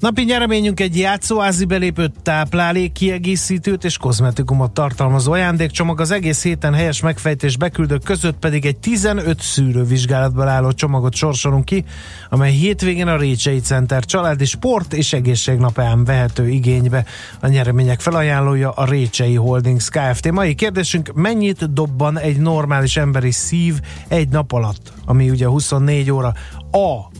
[0.00, 7.00] Napi nyereményünk egy játszóázi belépőt, táplálék, kiegészítőt és kozmetikumot tartalmazó ajándékcsomag, az egész héten helyes
[7.00, 11.84] megfejtés beküldők között pedig egy 15 szűrővizsgálatból álló csomagot sorsolunk ki,
[12.30, 17.04] amely hétvégén a Récsei Center családi sport és egészségnapján vehető igénybe.
[17.40, 20.30] A nyeremények felajánlója a Récsei Holdings Kft.
[20.30, 26.32] Mai kérdésünk, mennyit dobban egy normális emberi szív egy nap alatt, ami ugye 24 óra?
[26.70, 27.10] A.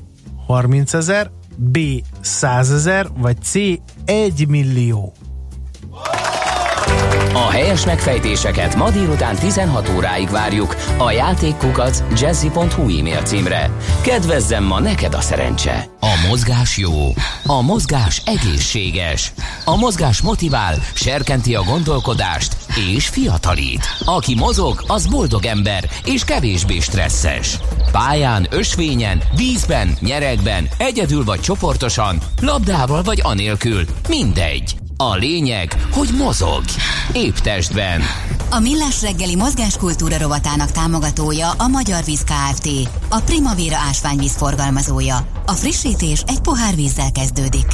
[0.46, 1.78] 30 ezer, B.
[2.20, 3.54] 100 ezer, vagy C.
[4.04, 5.12] 1 millió?
[7.32, 13.70] A helyes megfejtéseket ma délután 16 óráig várjuk a játékkukac jazzy.hu e-mail címre.
[14.02, 15.88] Kedvezzem ma neked a szerencse!
[16.00, 16.92] A mozgás jó,
[17.46, 19.32] a mozgás egészséges,
[19.64, 23.86] a mozgás motivál, serkenti a gondolkodást és fiatalít.
[24.04, 27.58] Aki mozog, az boldog ember és kevésbé stresszes.
[27.92, 34.76] Pályán, ösvényen, vízben, nyeregben, egyedül vagy csoportosan, labdával vagy anélkül, mindegy.
[34.96, 36.62] A lényeg, hogy mozog.
[37.12, 38.00] Épp testben.
[38.50, 42.68] A Millás reggeli mozgáskultúra rovatának támogatója a Magyar Víz Kft.
[43.08, 45.26] A Primavera ásványvíz forgalmazója.
[45.46, 47.66] A frissítés egy pohár vízzel kezdődik.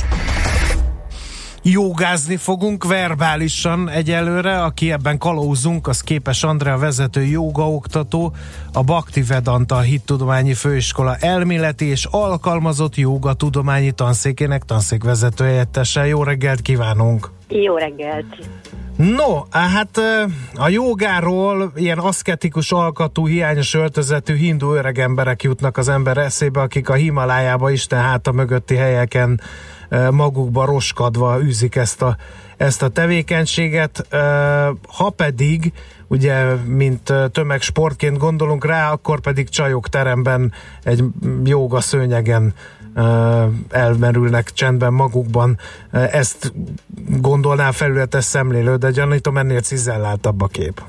[1.65, 8.33] Jogázni fogunk verbálisan egyelőre, aki ebben kalózunk, az képes Andrea vezető jogaoktató,
[8.73, 16.07] a Bakti Vedanta Hittudományi Főiskola elméleti és alkalmazott joga tudományi tanszékének tanszékvezető helyettese.
[16.07, 17.31] Jó reggelt kívánunk!
[17.49, 18.37] Jó reggelt!
[18.97, 20.01] No, hát
[20.55, 26.95] a jogáról ilyen aszketikus alkatú, hiányos öltözetű hindu öregemberek jutnak az ember eszébe, akik a
[26.95, 29.41] Himalájába Isten háta mögötti helyeken
[30.11, 32.17] magukba roskadva űzik ezt a,
[32.57, 34.07] ezt a tevékenységet.
[34.87, 35.73] Ha pedig,
[36.07, 40.53] ugye, mint tömegsportként gondolunk rá, akkor pedig csajok teremben
[40.83, 41.05] egy
[41.45, 42.55] jóga szőnyegen
[43.71, 45.59] elmerülnek csendben magukban.
[45.91, 46.53] Ezt
[47.21, 50.83] gondolná felületes szemlélő, de gyanítom ennél cizelláltabb a kép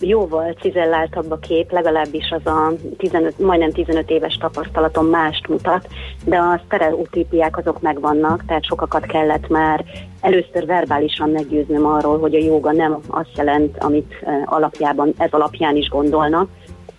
[0.00, 5.88] jóval cizelláltabb a kép, legalábbis az a 15, majdnem 15 éves tapasztalatom mást mutat,
[6.24, 9.84] de a sztereotípiák azok megvannak, tehát sokakat kellett már
[10.20, 15.88] először verbálisan meggyőznöm arról, hogy a joga nem azt jelent, amit alapjában ez alapján is
[15.88, 16.48] gondolnak,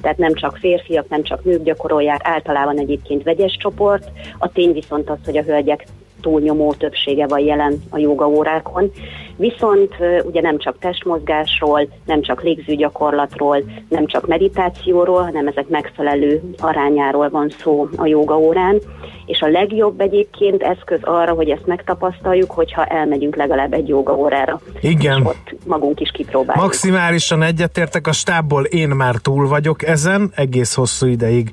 [0.02, 4.12] tehát nem csak férfiak, nem csak nők gyakorolják, általában egyébként vegyes csoport.
[4.38, 5.86] A tény viszont az, hogy a hölgyek
[6.22, 8.92] túlnyomó többsége van jelen a joga órákon.
[9.36, 17.30] Viszont ugye nem csak testmozgásról, nem csak légzőgyakorlatról, nem csak meditációról, hanem ezek megfelelő arányáról
[17.30, 18.82] van szó a joga órán.
[19.26, 24.60] És a legjobb egyébként eszköz arra, hogy ezt megtapasztaljuk, hogyha elmegyünk legalább egy joga órára.
[24.82, 25.20] Igen.
[25.20, 26.64] És ott magunk is kipróbáljuk.
[26.64, 31.52] Maximálisan egyetértek a stábból, én már túl vagyok ezen, egész hosszú ideig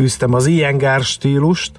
[0.00, 1.72] űztem az ilyengár stílust,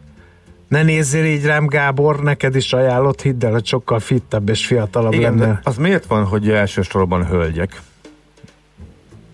[0.69, 5.13] ne nézzél így rám, Gábor, neked is ajánlott, hidd el, hogy sokkal fittebb és fiatalabb
[5.13, 5.59] Igen, lenne.
[5.63, 7.81] az miért van, hogy elsősorban hölgyek?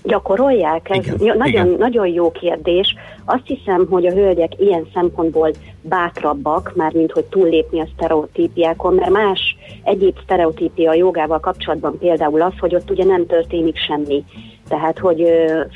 [0.04, 0.90] Gyakorolják?
[0.90, 1.38] Ez Igen.
[1.38, 1.76] Nagyon, Igen.
[1.78, 2.96] nagyon jó kérdés.
[3.26, 9.12] Azt hiszem, hogy a hölgyek ilyen szempontból bátrabbak, már mint hogy túllépni a sztereotípiákon, mert
[9.12, 14.24] más egyéb sztereotípia a jogával kapcsolatban például az, hogy ott ugye nem történik semmi.
[14.68, 15.28] Tehát, hogy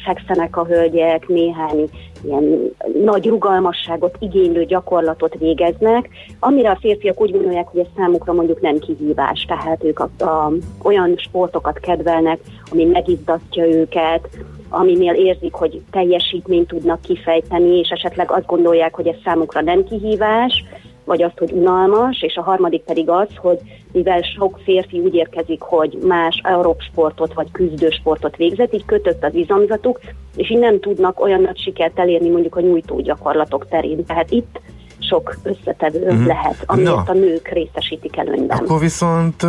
[0.05, 1.89] fekszenek a hölgyek, néhány
[2.23, 2.73] ilyen
[3.03, 6.09] nagy rugalmasságot igénylő gyakorlatot végeznek,
[6.39, 9.45] amire a férfiak úgy gondolják, hogy ez számukra mondjuk nem kihívás.
[9.47, 10.51] Tehát ők a, a,
[10.83, 12.39] olyan sportokat kedvelnek,
[12.71, 14.29] ami megizzasztja őket,
[14.69, 20.63] aminél érzik, hogy teljesítményt tudnak kifejteni, és esetleg azt gondolják, hogy ez számukra nem kihívás,
[21.09, 23.57] vagy azt, hogy unalmas, és a harmadik pedig az, hogy
[23.91, 26.41] mivel sok férfi úgy érkezik, hogy más
[26.91, 29.99] sportot vagy küzdősportot végzett, így kötött az izomzatuk,
[30.35, 34.05] és így nem tudnak olyan nagy sikert elérni mondjuk a nyújtó gyakorlatok terén.
[34.05, 34.59] Tehát itt
[34.99, 36.25] sok összetevő mm.
[36.25, 38.57] lehet, amit a nők részesítik előnyben.
[38.57, 39.45] Akkor viszont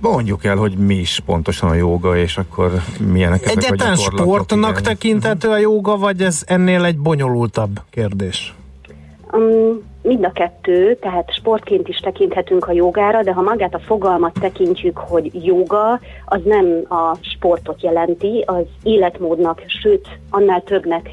[0.00, 2.70] mondjuk el, hogy mi is pontosan a joga, és akkor
[3.12, 4.82] milyenek ezek Egyetlen a sportnak igen.
[4.82, 8.54] tekintető a joga, vagy ez ennél egy bonyolultabb kérdés?
[9.32, 14.32] Um, mind a kettő, tehát sportként is tekinthetünk a jogára, de ha magát a fogalmat
[14.40, 21.10] tekintjük, hogy joga, az nem a sportot jelenti, az életmódnak, sőt, annál többnek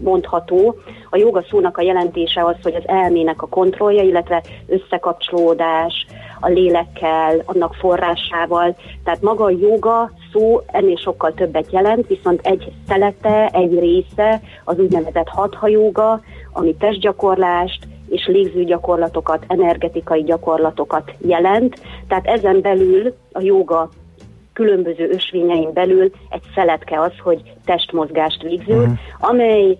[0.00, 0.76] mondható.
[1.10, 6.06] A joga szónak a jelentése az, hogy az elmének a kontrollja, illetve összekapcsolódás
[6.40, 8.76] a lélekkel, annak forrásával.
[9.04, 14.78] Tehát maga a joga szó ennél sokkal többet jelent, viszont egy szelete, egy része az
[14.78, 16.20] úgynevezett hatha joga,
[16.52, 21.80] ami testgyakorlást, és légzőgyakorlatokat, energetikai gyakorlatokat jelent.
[22.08, 23.88] Tehát ezen belül a joga
[24.52, 28.98] különböző ösvényein belül egy szeletke az, hogy testmozgást végző, uh-huh.
[29.18, 29.78] amely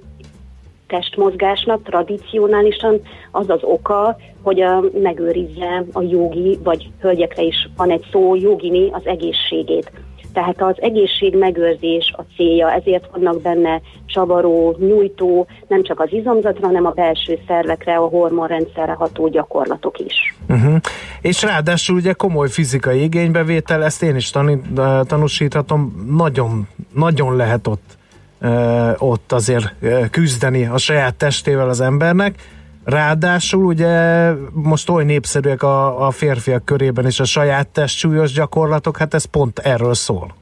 [0.86, 8.04] testmozgásnak tradicionálisan az az oka, hogy a, megőrizze a jogi, vagy hölgyekre is van egy
[8.10, 9.90] szó, jogini az egészségét.
[10.32, 16.66] Tehát az egészség megőrzés a célja, ezért vannak benne csavaró, nyújtó, nem csak az izomzatra,
[16.66, 20.34] hanem a belső szervekre, a hormonrendszerre ható gyakorlatok is.
[20.48, 20.76] Uh-huh.
[21.20, 24.64] És ráadásul ugye komoly fizikai igénybevétel, ezt én is tanít,
[25.06, 27.96] tanúsíthatom, nagyon, nagyon lehet ott,
[28.98, 29.74] ott azért
[30.10, 32.34] küzdeni a saját testével az embernek,
[32.84, 39.14] Ráadásul ugye most oly népszerűek a, a férfiak körében is a saját testsúlyos gyakorlatok, hát
[39.14, 40.34] ez pont erről szól.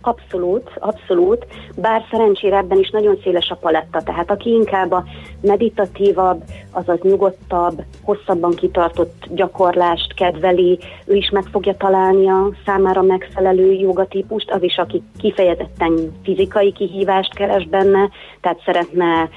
[0.00, 5.04] Abszolút, abszolút, bár szerencsére ebben is nagyon széles a paletta, tehát aki inkább a
[5.40, 13.72] meditatívabb, azaz nyugodtabb, hosszabban kitartott gyakorlást kedveli, ő is meg fogja találni a számára megfelelő
[13.72, 19.28] jogatípust, az is, aki kifejezetten fizikai kihívást keres benne, tehát szeretne,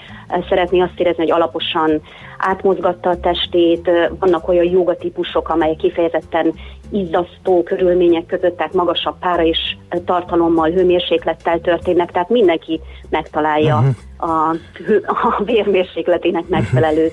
[0.49, 2.01] szeretné azt érezni, hogy alaposan
[2.39, 6.53] átmozgatta a testét, vannak olyan jogatípusok, amelyek kifejezetten
[6.91, 12.79] izzasztó körülmények között, tehát magasabb pára és tartalommal, hőmérséklettel történnek, tehát mindenki
[13.09, 14.31] megtalálja uh-huh.
[14.31, 14.55] a,
[15.37, 17.11] a vérmérsékletének megfelelő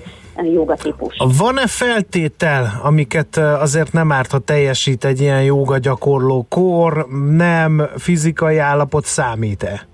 [0.53, 1.17] jogatípus.
[1.39, 7.07] Van-e feltétel, amiket azért nem árt, ha teljesít egy ilyen joga gyakorló kor,
[7.37, 9.87] nem, fizikai állapot számít-e?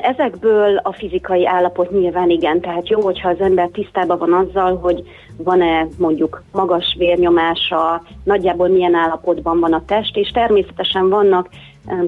[0.00, 5.02] Ezekből a fizikai állapot nyilván igen, tehát jó, hogyha az ember tisztában van azzal, hogy
[5.36, 11.48] van-e mondjuk magas vérnyomása, nagyjából milyen állapotban van a test, és természetesen vannak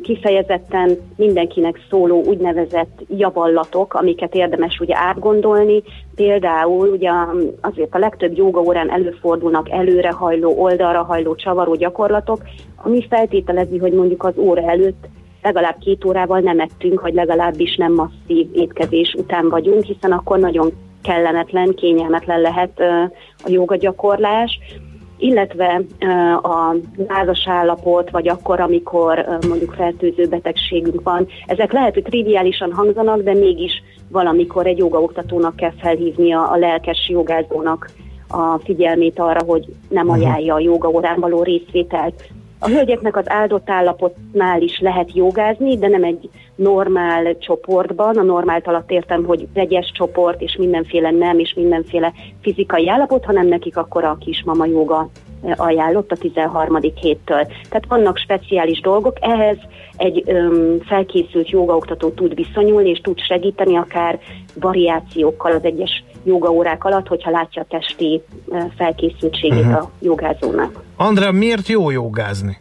[0.02, 5.82] kifejezetten mindenkinek szóló úgynevezett javallatok, amiket érdemes ugye átgondolni.
[6.14, 7.10] Például ugye
[7.60, 12.42] azért a legtöbb joga órán előfordulnak előrehajló, oldalrahajló, csavaró gyakorlatok,
[12.76, 15.06] ami feltételezi, hogy mondjuk az óra előtt
[15.48, 20.72] legalább két órával nem ettünk, vagy legalábbis nem masszív étkezés után vagyunk, hiszen akkor nagyon
[21.02, 22.80] kellemetlen, kényelmetlen lehet
[23.44, 24.58] a joga gyakorlás
[25.20, 25.82] illetve
[26.42, 26.74] a
[27.08, 31.26] lázas állapot, vagy akkor, amikor mondjuk fertőző betegségünk van.
[31.46, 37.90] Ezek lehet, hogy triviálisan hangzanak, de mégis valamikor egy jogaoktatónak kell felhívnia a lelkes jogázónak
[38.28, 42.30] a figyelmét arra, hogy nem ajánlja a jogaórán való részvételt.
[42.58, 48.16] A hölgyeknek az áldott állapotnál is lehet jogázni, de nem egy normál csoportban.
[48.16, 53.46] A normált alatt értem, hogy vegyes csoport, és mindenféle nem, és mindenféle fizikai állapot, hanem
[53.46, 55.08] nekik akkor a kismama joga
[55.56, 56.78] ajánlott a 13.
[56.80, 57.46] héttől.
[57.46, 59.56] Tehát vannak speciális dolgok, ehhez
[59.96, 64.18] egy öm, felkészült jogaoktató tud viszonyulni, és tud segíteni akár
[64.54, 68.22] variációkkal az egyes jogaórák alatt, hogyha látja a testi
[68.76, 69.82] felkészültségét uh-huh.
[69.82, 70.82] a jogázónak.
[70.96, 72.58] Andrea, miért jó jogázni?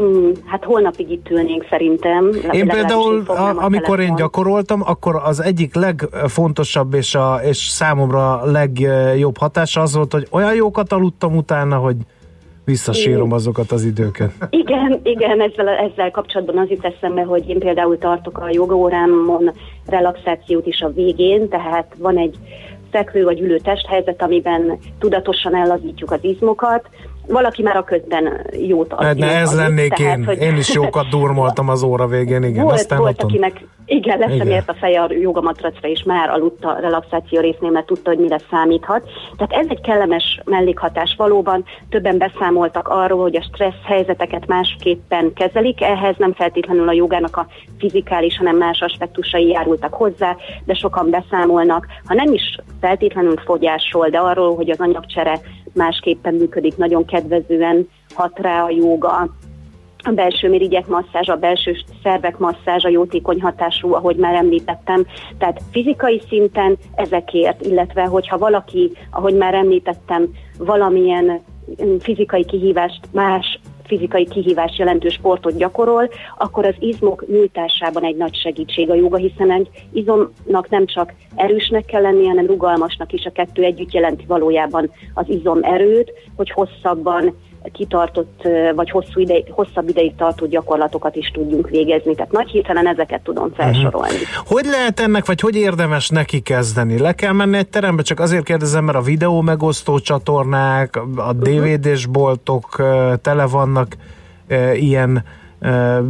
[0.00, 2.30] Mm, hát holnapig itt ülnénk szerintem.
[2.50, 9.36] Én például, a, amikor én gyakoroltam, akkor az egyik legfontosabb és, a, és számomra legjobb
[9.36, 11.96] hatása az volt, hogy olyan jókat aludtam utána, hogy
[12.64, 14.30] visszasírom azokat az időket.
[14.50, 19.52] Igen, igen, ezzel, ezzel kapcsolatban az jut eszembe, hogy én például tartok a jogaórámon
[19.86, 22.36] relaxációt is a végén, tehát van egy
[22.90, 26.88] fekvő vagy ülő testhelyzet, amiben tudatosan ellazítjuk az izmokat,
[27.28, 29.02] valaki már a közben jót ad.
[29.02, 30.24] Hát ne, ez lennék tehát, én.
[30.24, 30.40] Hogy...
[30.40, 32.62] Én is jókat durmoltam az óra végén, igen.
[32.62, 37.40] Volt, Aztán volt, akinek Igen, leszemért a feje a jogamatracra, és már aludt a relaxáció
[37.40, 39.02] résznél, mert tudta, hogy mire számíthat.
[39.36, 41.64] Tehát ez egy kellemes mellékhatás valóban.
[41.88, 45.82] Többen beszámoltak arról, hogy a stressz helyzeteket másképpen kezelik.
[45.82, 47.46] Ehhez nem feltétlenül a jogának a
[47.78, 54.18] fizikális, hanem más aspektusai járultak hozzá, de sokan beszámolnak, ha nem is feltétlenül fogyásról, de
[54.18, 55.40] arról, hogy az anyagcsere
[55.76, 59.28] másképpen működik, nagyon kedvezően hat rá a joga,
[59.98, 65.06] a belső mirigyek masszázs, a belső szervek masszázsa jótékony hatású, ahogy már említettem.
[65.38, 71.40] Tehát fizikai szinten ezekért, illetve hogyha valaki, ahogy már említettem, valamilyen
[72.00, 73.55] fizikai kihívást más
[73.86, 79.52] fizikai kihívás jelentő sportot gyakorol, akkor az izmok nyújtásában egy nagy segítség a joga, hiszen
[79.52, 83.24] egy izomnak nem csak erősnek kell lennie, hanem rugalmasnak is.
[83.24, 87.34] A kettő együtt jelenti valójában az izom erőt, hogy hosszabban
[87.72, 92.14] kitartott, vagy hosszú ide, hosszabb ideig tartó gyakorlatokat is tudjunk végezni.
[92.14, 94.14] Tehát nagy hirtelen ezeket tudom felsorolni.
[94.14, 94.46] Uh-huh.
[94.46, 96.98] Hogy lehet ennek, vagy hogy érdemes neki kezdeni?
[96.98, 98.02] Le kell menni egy terembe?
[98.02, 101.42] Csak azért kérdezem, mert a videó megosztó csatornák, a mhm.
[101.42, 102.82] DVD-s boltok
[103.22, 103.96] tele vannak
[104.74, 105.24] ilyen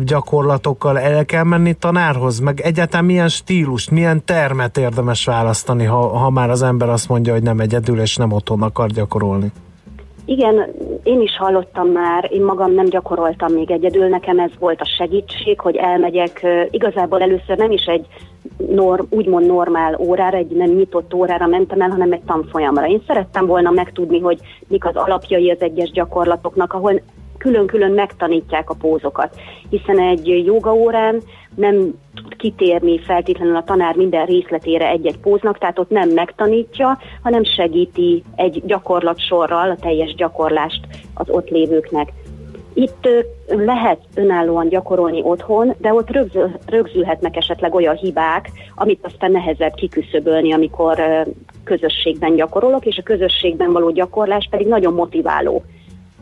[0.05, 6.31] gyakorlatokkal el kell menni tanárhoz, meg egyáltalán milyen stílust, milyen termet érdemes választani, ha, ha
[6.31, 9.53] már az ember azt mondja, hogy nem egyedül és nem otthon akar gyakorolni.
[10.29, 14.91] Igen, én is hallottam már, én magam nem gyakoroltam még egyedül, nekem ez volt a
[14.97, 18.07] segítség, hogy elmegyek, igazából először nem is egy
[18.57, 22.87] norm, úgymond normál órára, egy nem nyitott órára mentem el, hanem egy tanfolyamra.
[22.87, 27.01] Én szerettem volna megtudni, hogy mik az alapjai az egyes gyakorlatoknak, ahol
[27.47, 29.37] külön-külön megtanítják a pózokat,
[29.71, 31.23] hiszen egy jogaórán
[31.55, 37.45] nem tud kitérni feltétlenül a tanár minden részletére egy-egy póznak, tehát ott nem megtanítja, hanem
[37.45, 40.81] segíti egy gyakorlatsorral a teljes gyakorlást
[41.15, 42.13] az ott lévőknek.
[42.75, 43.09] Itt
[43.49, 50.53] lehet önállóan gyakorolni otthon, de ott rögzül, rögzülhetnek esetleg olyan hibák, amit aztán nehezebb kiküszöbölni,
[50.53, 51.01] amikor
[51.65, 55.63] közösségben gyakorolok, és a közösségben való gyakorlás pedig nagyon motiváló.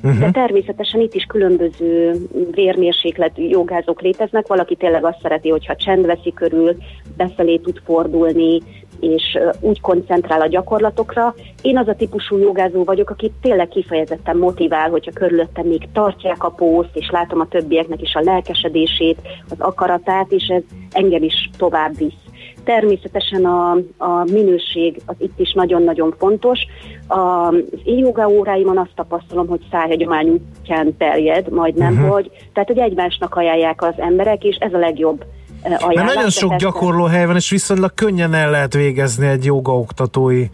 [0.05, 0.19] Uh-huh.
[0.19, 2.15] De természetesen itt is különböző
[2.51, 4.47] vérmérsékletű jogázók léteznek.
[4.47, 6.77] Valaki tényleg azt szereti, hogyha csend veszi körül,
[7.17, 8.61] befelé tud fordulni,
[9.01, 11.35] és úgy koncentrál a gyakorlatokra.
[11.63, 16.51] Én az a típusú jogázó vagyok, aki tényleg kifejezetten motivál, hogyha körülöttem még tartják a
[16.51, 21.97] pószt, és látom a többieknek is a lelkesedését, az akaratát, és ez engem is tovább
[21.97, 22.24] visz.
[22.65, 26.59] Természetesen a, a minőség az itt is nagyon-nagyon fontos.
[27.07, 27.55] Az
[27.85, 32.09] én joga óráimon azt tapasztalom, hogy szájhagyomány útján terjed, majd nem uh-huh.
[32.09, 35.25] hogy, tehát hogy egymásnak ajánlják az emberek, és ez a legjobb
[35.63, 35.95] ajánlás.
[35.95, 40.45] Mert nagyon sok gyakorlóhely van, és viszonylag könnyen el lehet végezni egy jogaoktatói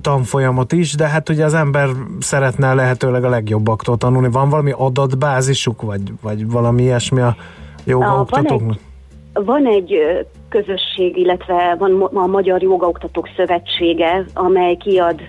[0.00, 1.88] tanfolyamot is, de hát ugye az ember
[2.20, 4.28] szeretne lehetőleg a legjobbaktól tanulni.
[4.30, 7.36] Van valami adatbázisuk, vagy, vagy valami ilyesmi a
[7.84, 8.78] jogaoktatóknak?
[9.32, 9.94] Van egy
[10.48, 15.20] közösség, illetve van a Magyar Jogaoktatók Szövetsége, amely kiad,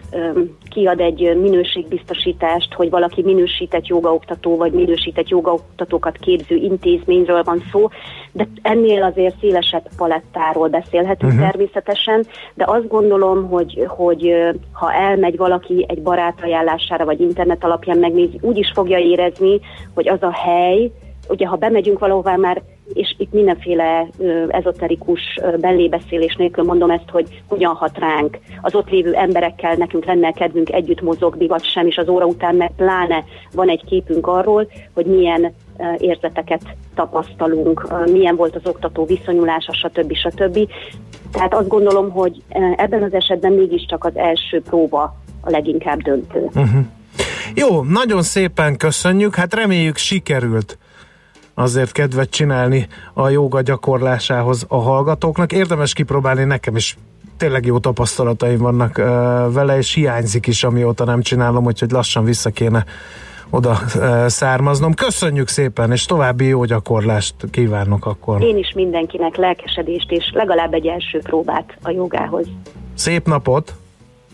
[0.70, 7.88] kiad egy minőségbiztosítást, hogy valaki minősített jogaoktató, vagy minősített jogaoktatókat képző intézményről van szó,
[8.32, 11.50] de ennél azért szélesebb palettáról beszélhetünk uh-huh.
[11.50, 14.34] természetesen, de azt gondolom, hogy, hogy
[14.72, 19.60] ha elmegy valaki egy barát ajánlására, vagy internet alapján megnézi, úgy is fogja érezni,
[19.94, 20.92] hogy az a hely,
[21.30, 22.62] ugye ha bemegyünk valahová már
[23.30, 24.08] itt mindenféle
[24.48, 25.22] ezoterikus
[25.60, 30.72] bellébeszélés nélkül mondom ezt, hogy hogyan hat ránk az ott lévő emberekkel, nekünk lenne kedvünk
[30.72, 33.24] együtt mozogni, vagy sem, és az óra után meg pláne
[33.54, 35.54] van egy képünk arról, hogy milyen
[35.98, 36.62] érzeteket
[36.96, 40.14] tapasztalunk, milyen volt az oktató viszonyulása, stb.
[40.14, 40.60] stb.
[41.32, 42.42] Tehát azt gondolom, hogy
[42.76, 46.40] ebben az esetben mégiscsak az első próba a leginkább döntő.
[46.46, 46.86] Uh-huh.
[47.56, 50.78] Jó, nagyon szépen köszönjük, hát reméljük sikerült
[51.60, 55.52] azért kedvet csinálni a joga gyakorlásához a hallgatóknak.
[55.52, 56.98] Érdemes kipróbálni, nekem is
[57.38, 59.06] tényleg jó tapasztalataim vannak uh,
[59.54, 62.86] vele, és hiányzik is, amióta nem csinálom, úgyhogy lassan vissza kéne
[63.50, 64.94] oda uh, származnom.
[64.94, 68.42] Köszönjük szépen, és további jó gyakorlást kívánok akkor.
[68.42, 72.48] Én is mindenkinek lelkesedést, és legalább egy első próbát a jogához.
[72.94, 73.74] Szép napot!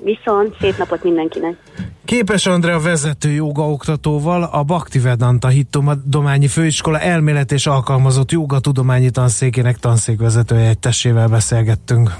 [0.03, 1.57] Viszont szép napot mindenkinek!
[2.05, 11.27] Képes Andrea vezető jogaoktatóval a Bhaktivedanta Hittudományi Főiskola elmélet és alkalmazott jogatudományi tanszékének tanszékvezetője tessével
[11.27, 12.15] beszélgettünk.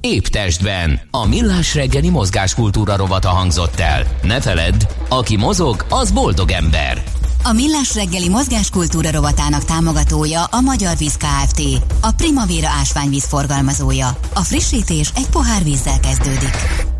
[0.00, 4.02] Épp testben a millás reggeli mozgáskultúra rovata hangzott el.
[4.22, 7.02] Ne feledd, aki mozog, az boldog ember.
[7.44, 11.60] A Millás reggeli mozgáskultúra rovatának támogatója a Magyar Víz Kft.
[12.00, 14.08] A Primavera ásványvíz forgalmazója.
[14.34, 16.90] A frissítés egy pohár vízzel kezdődik.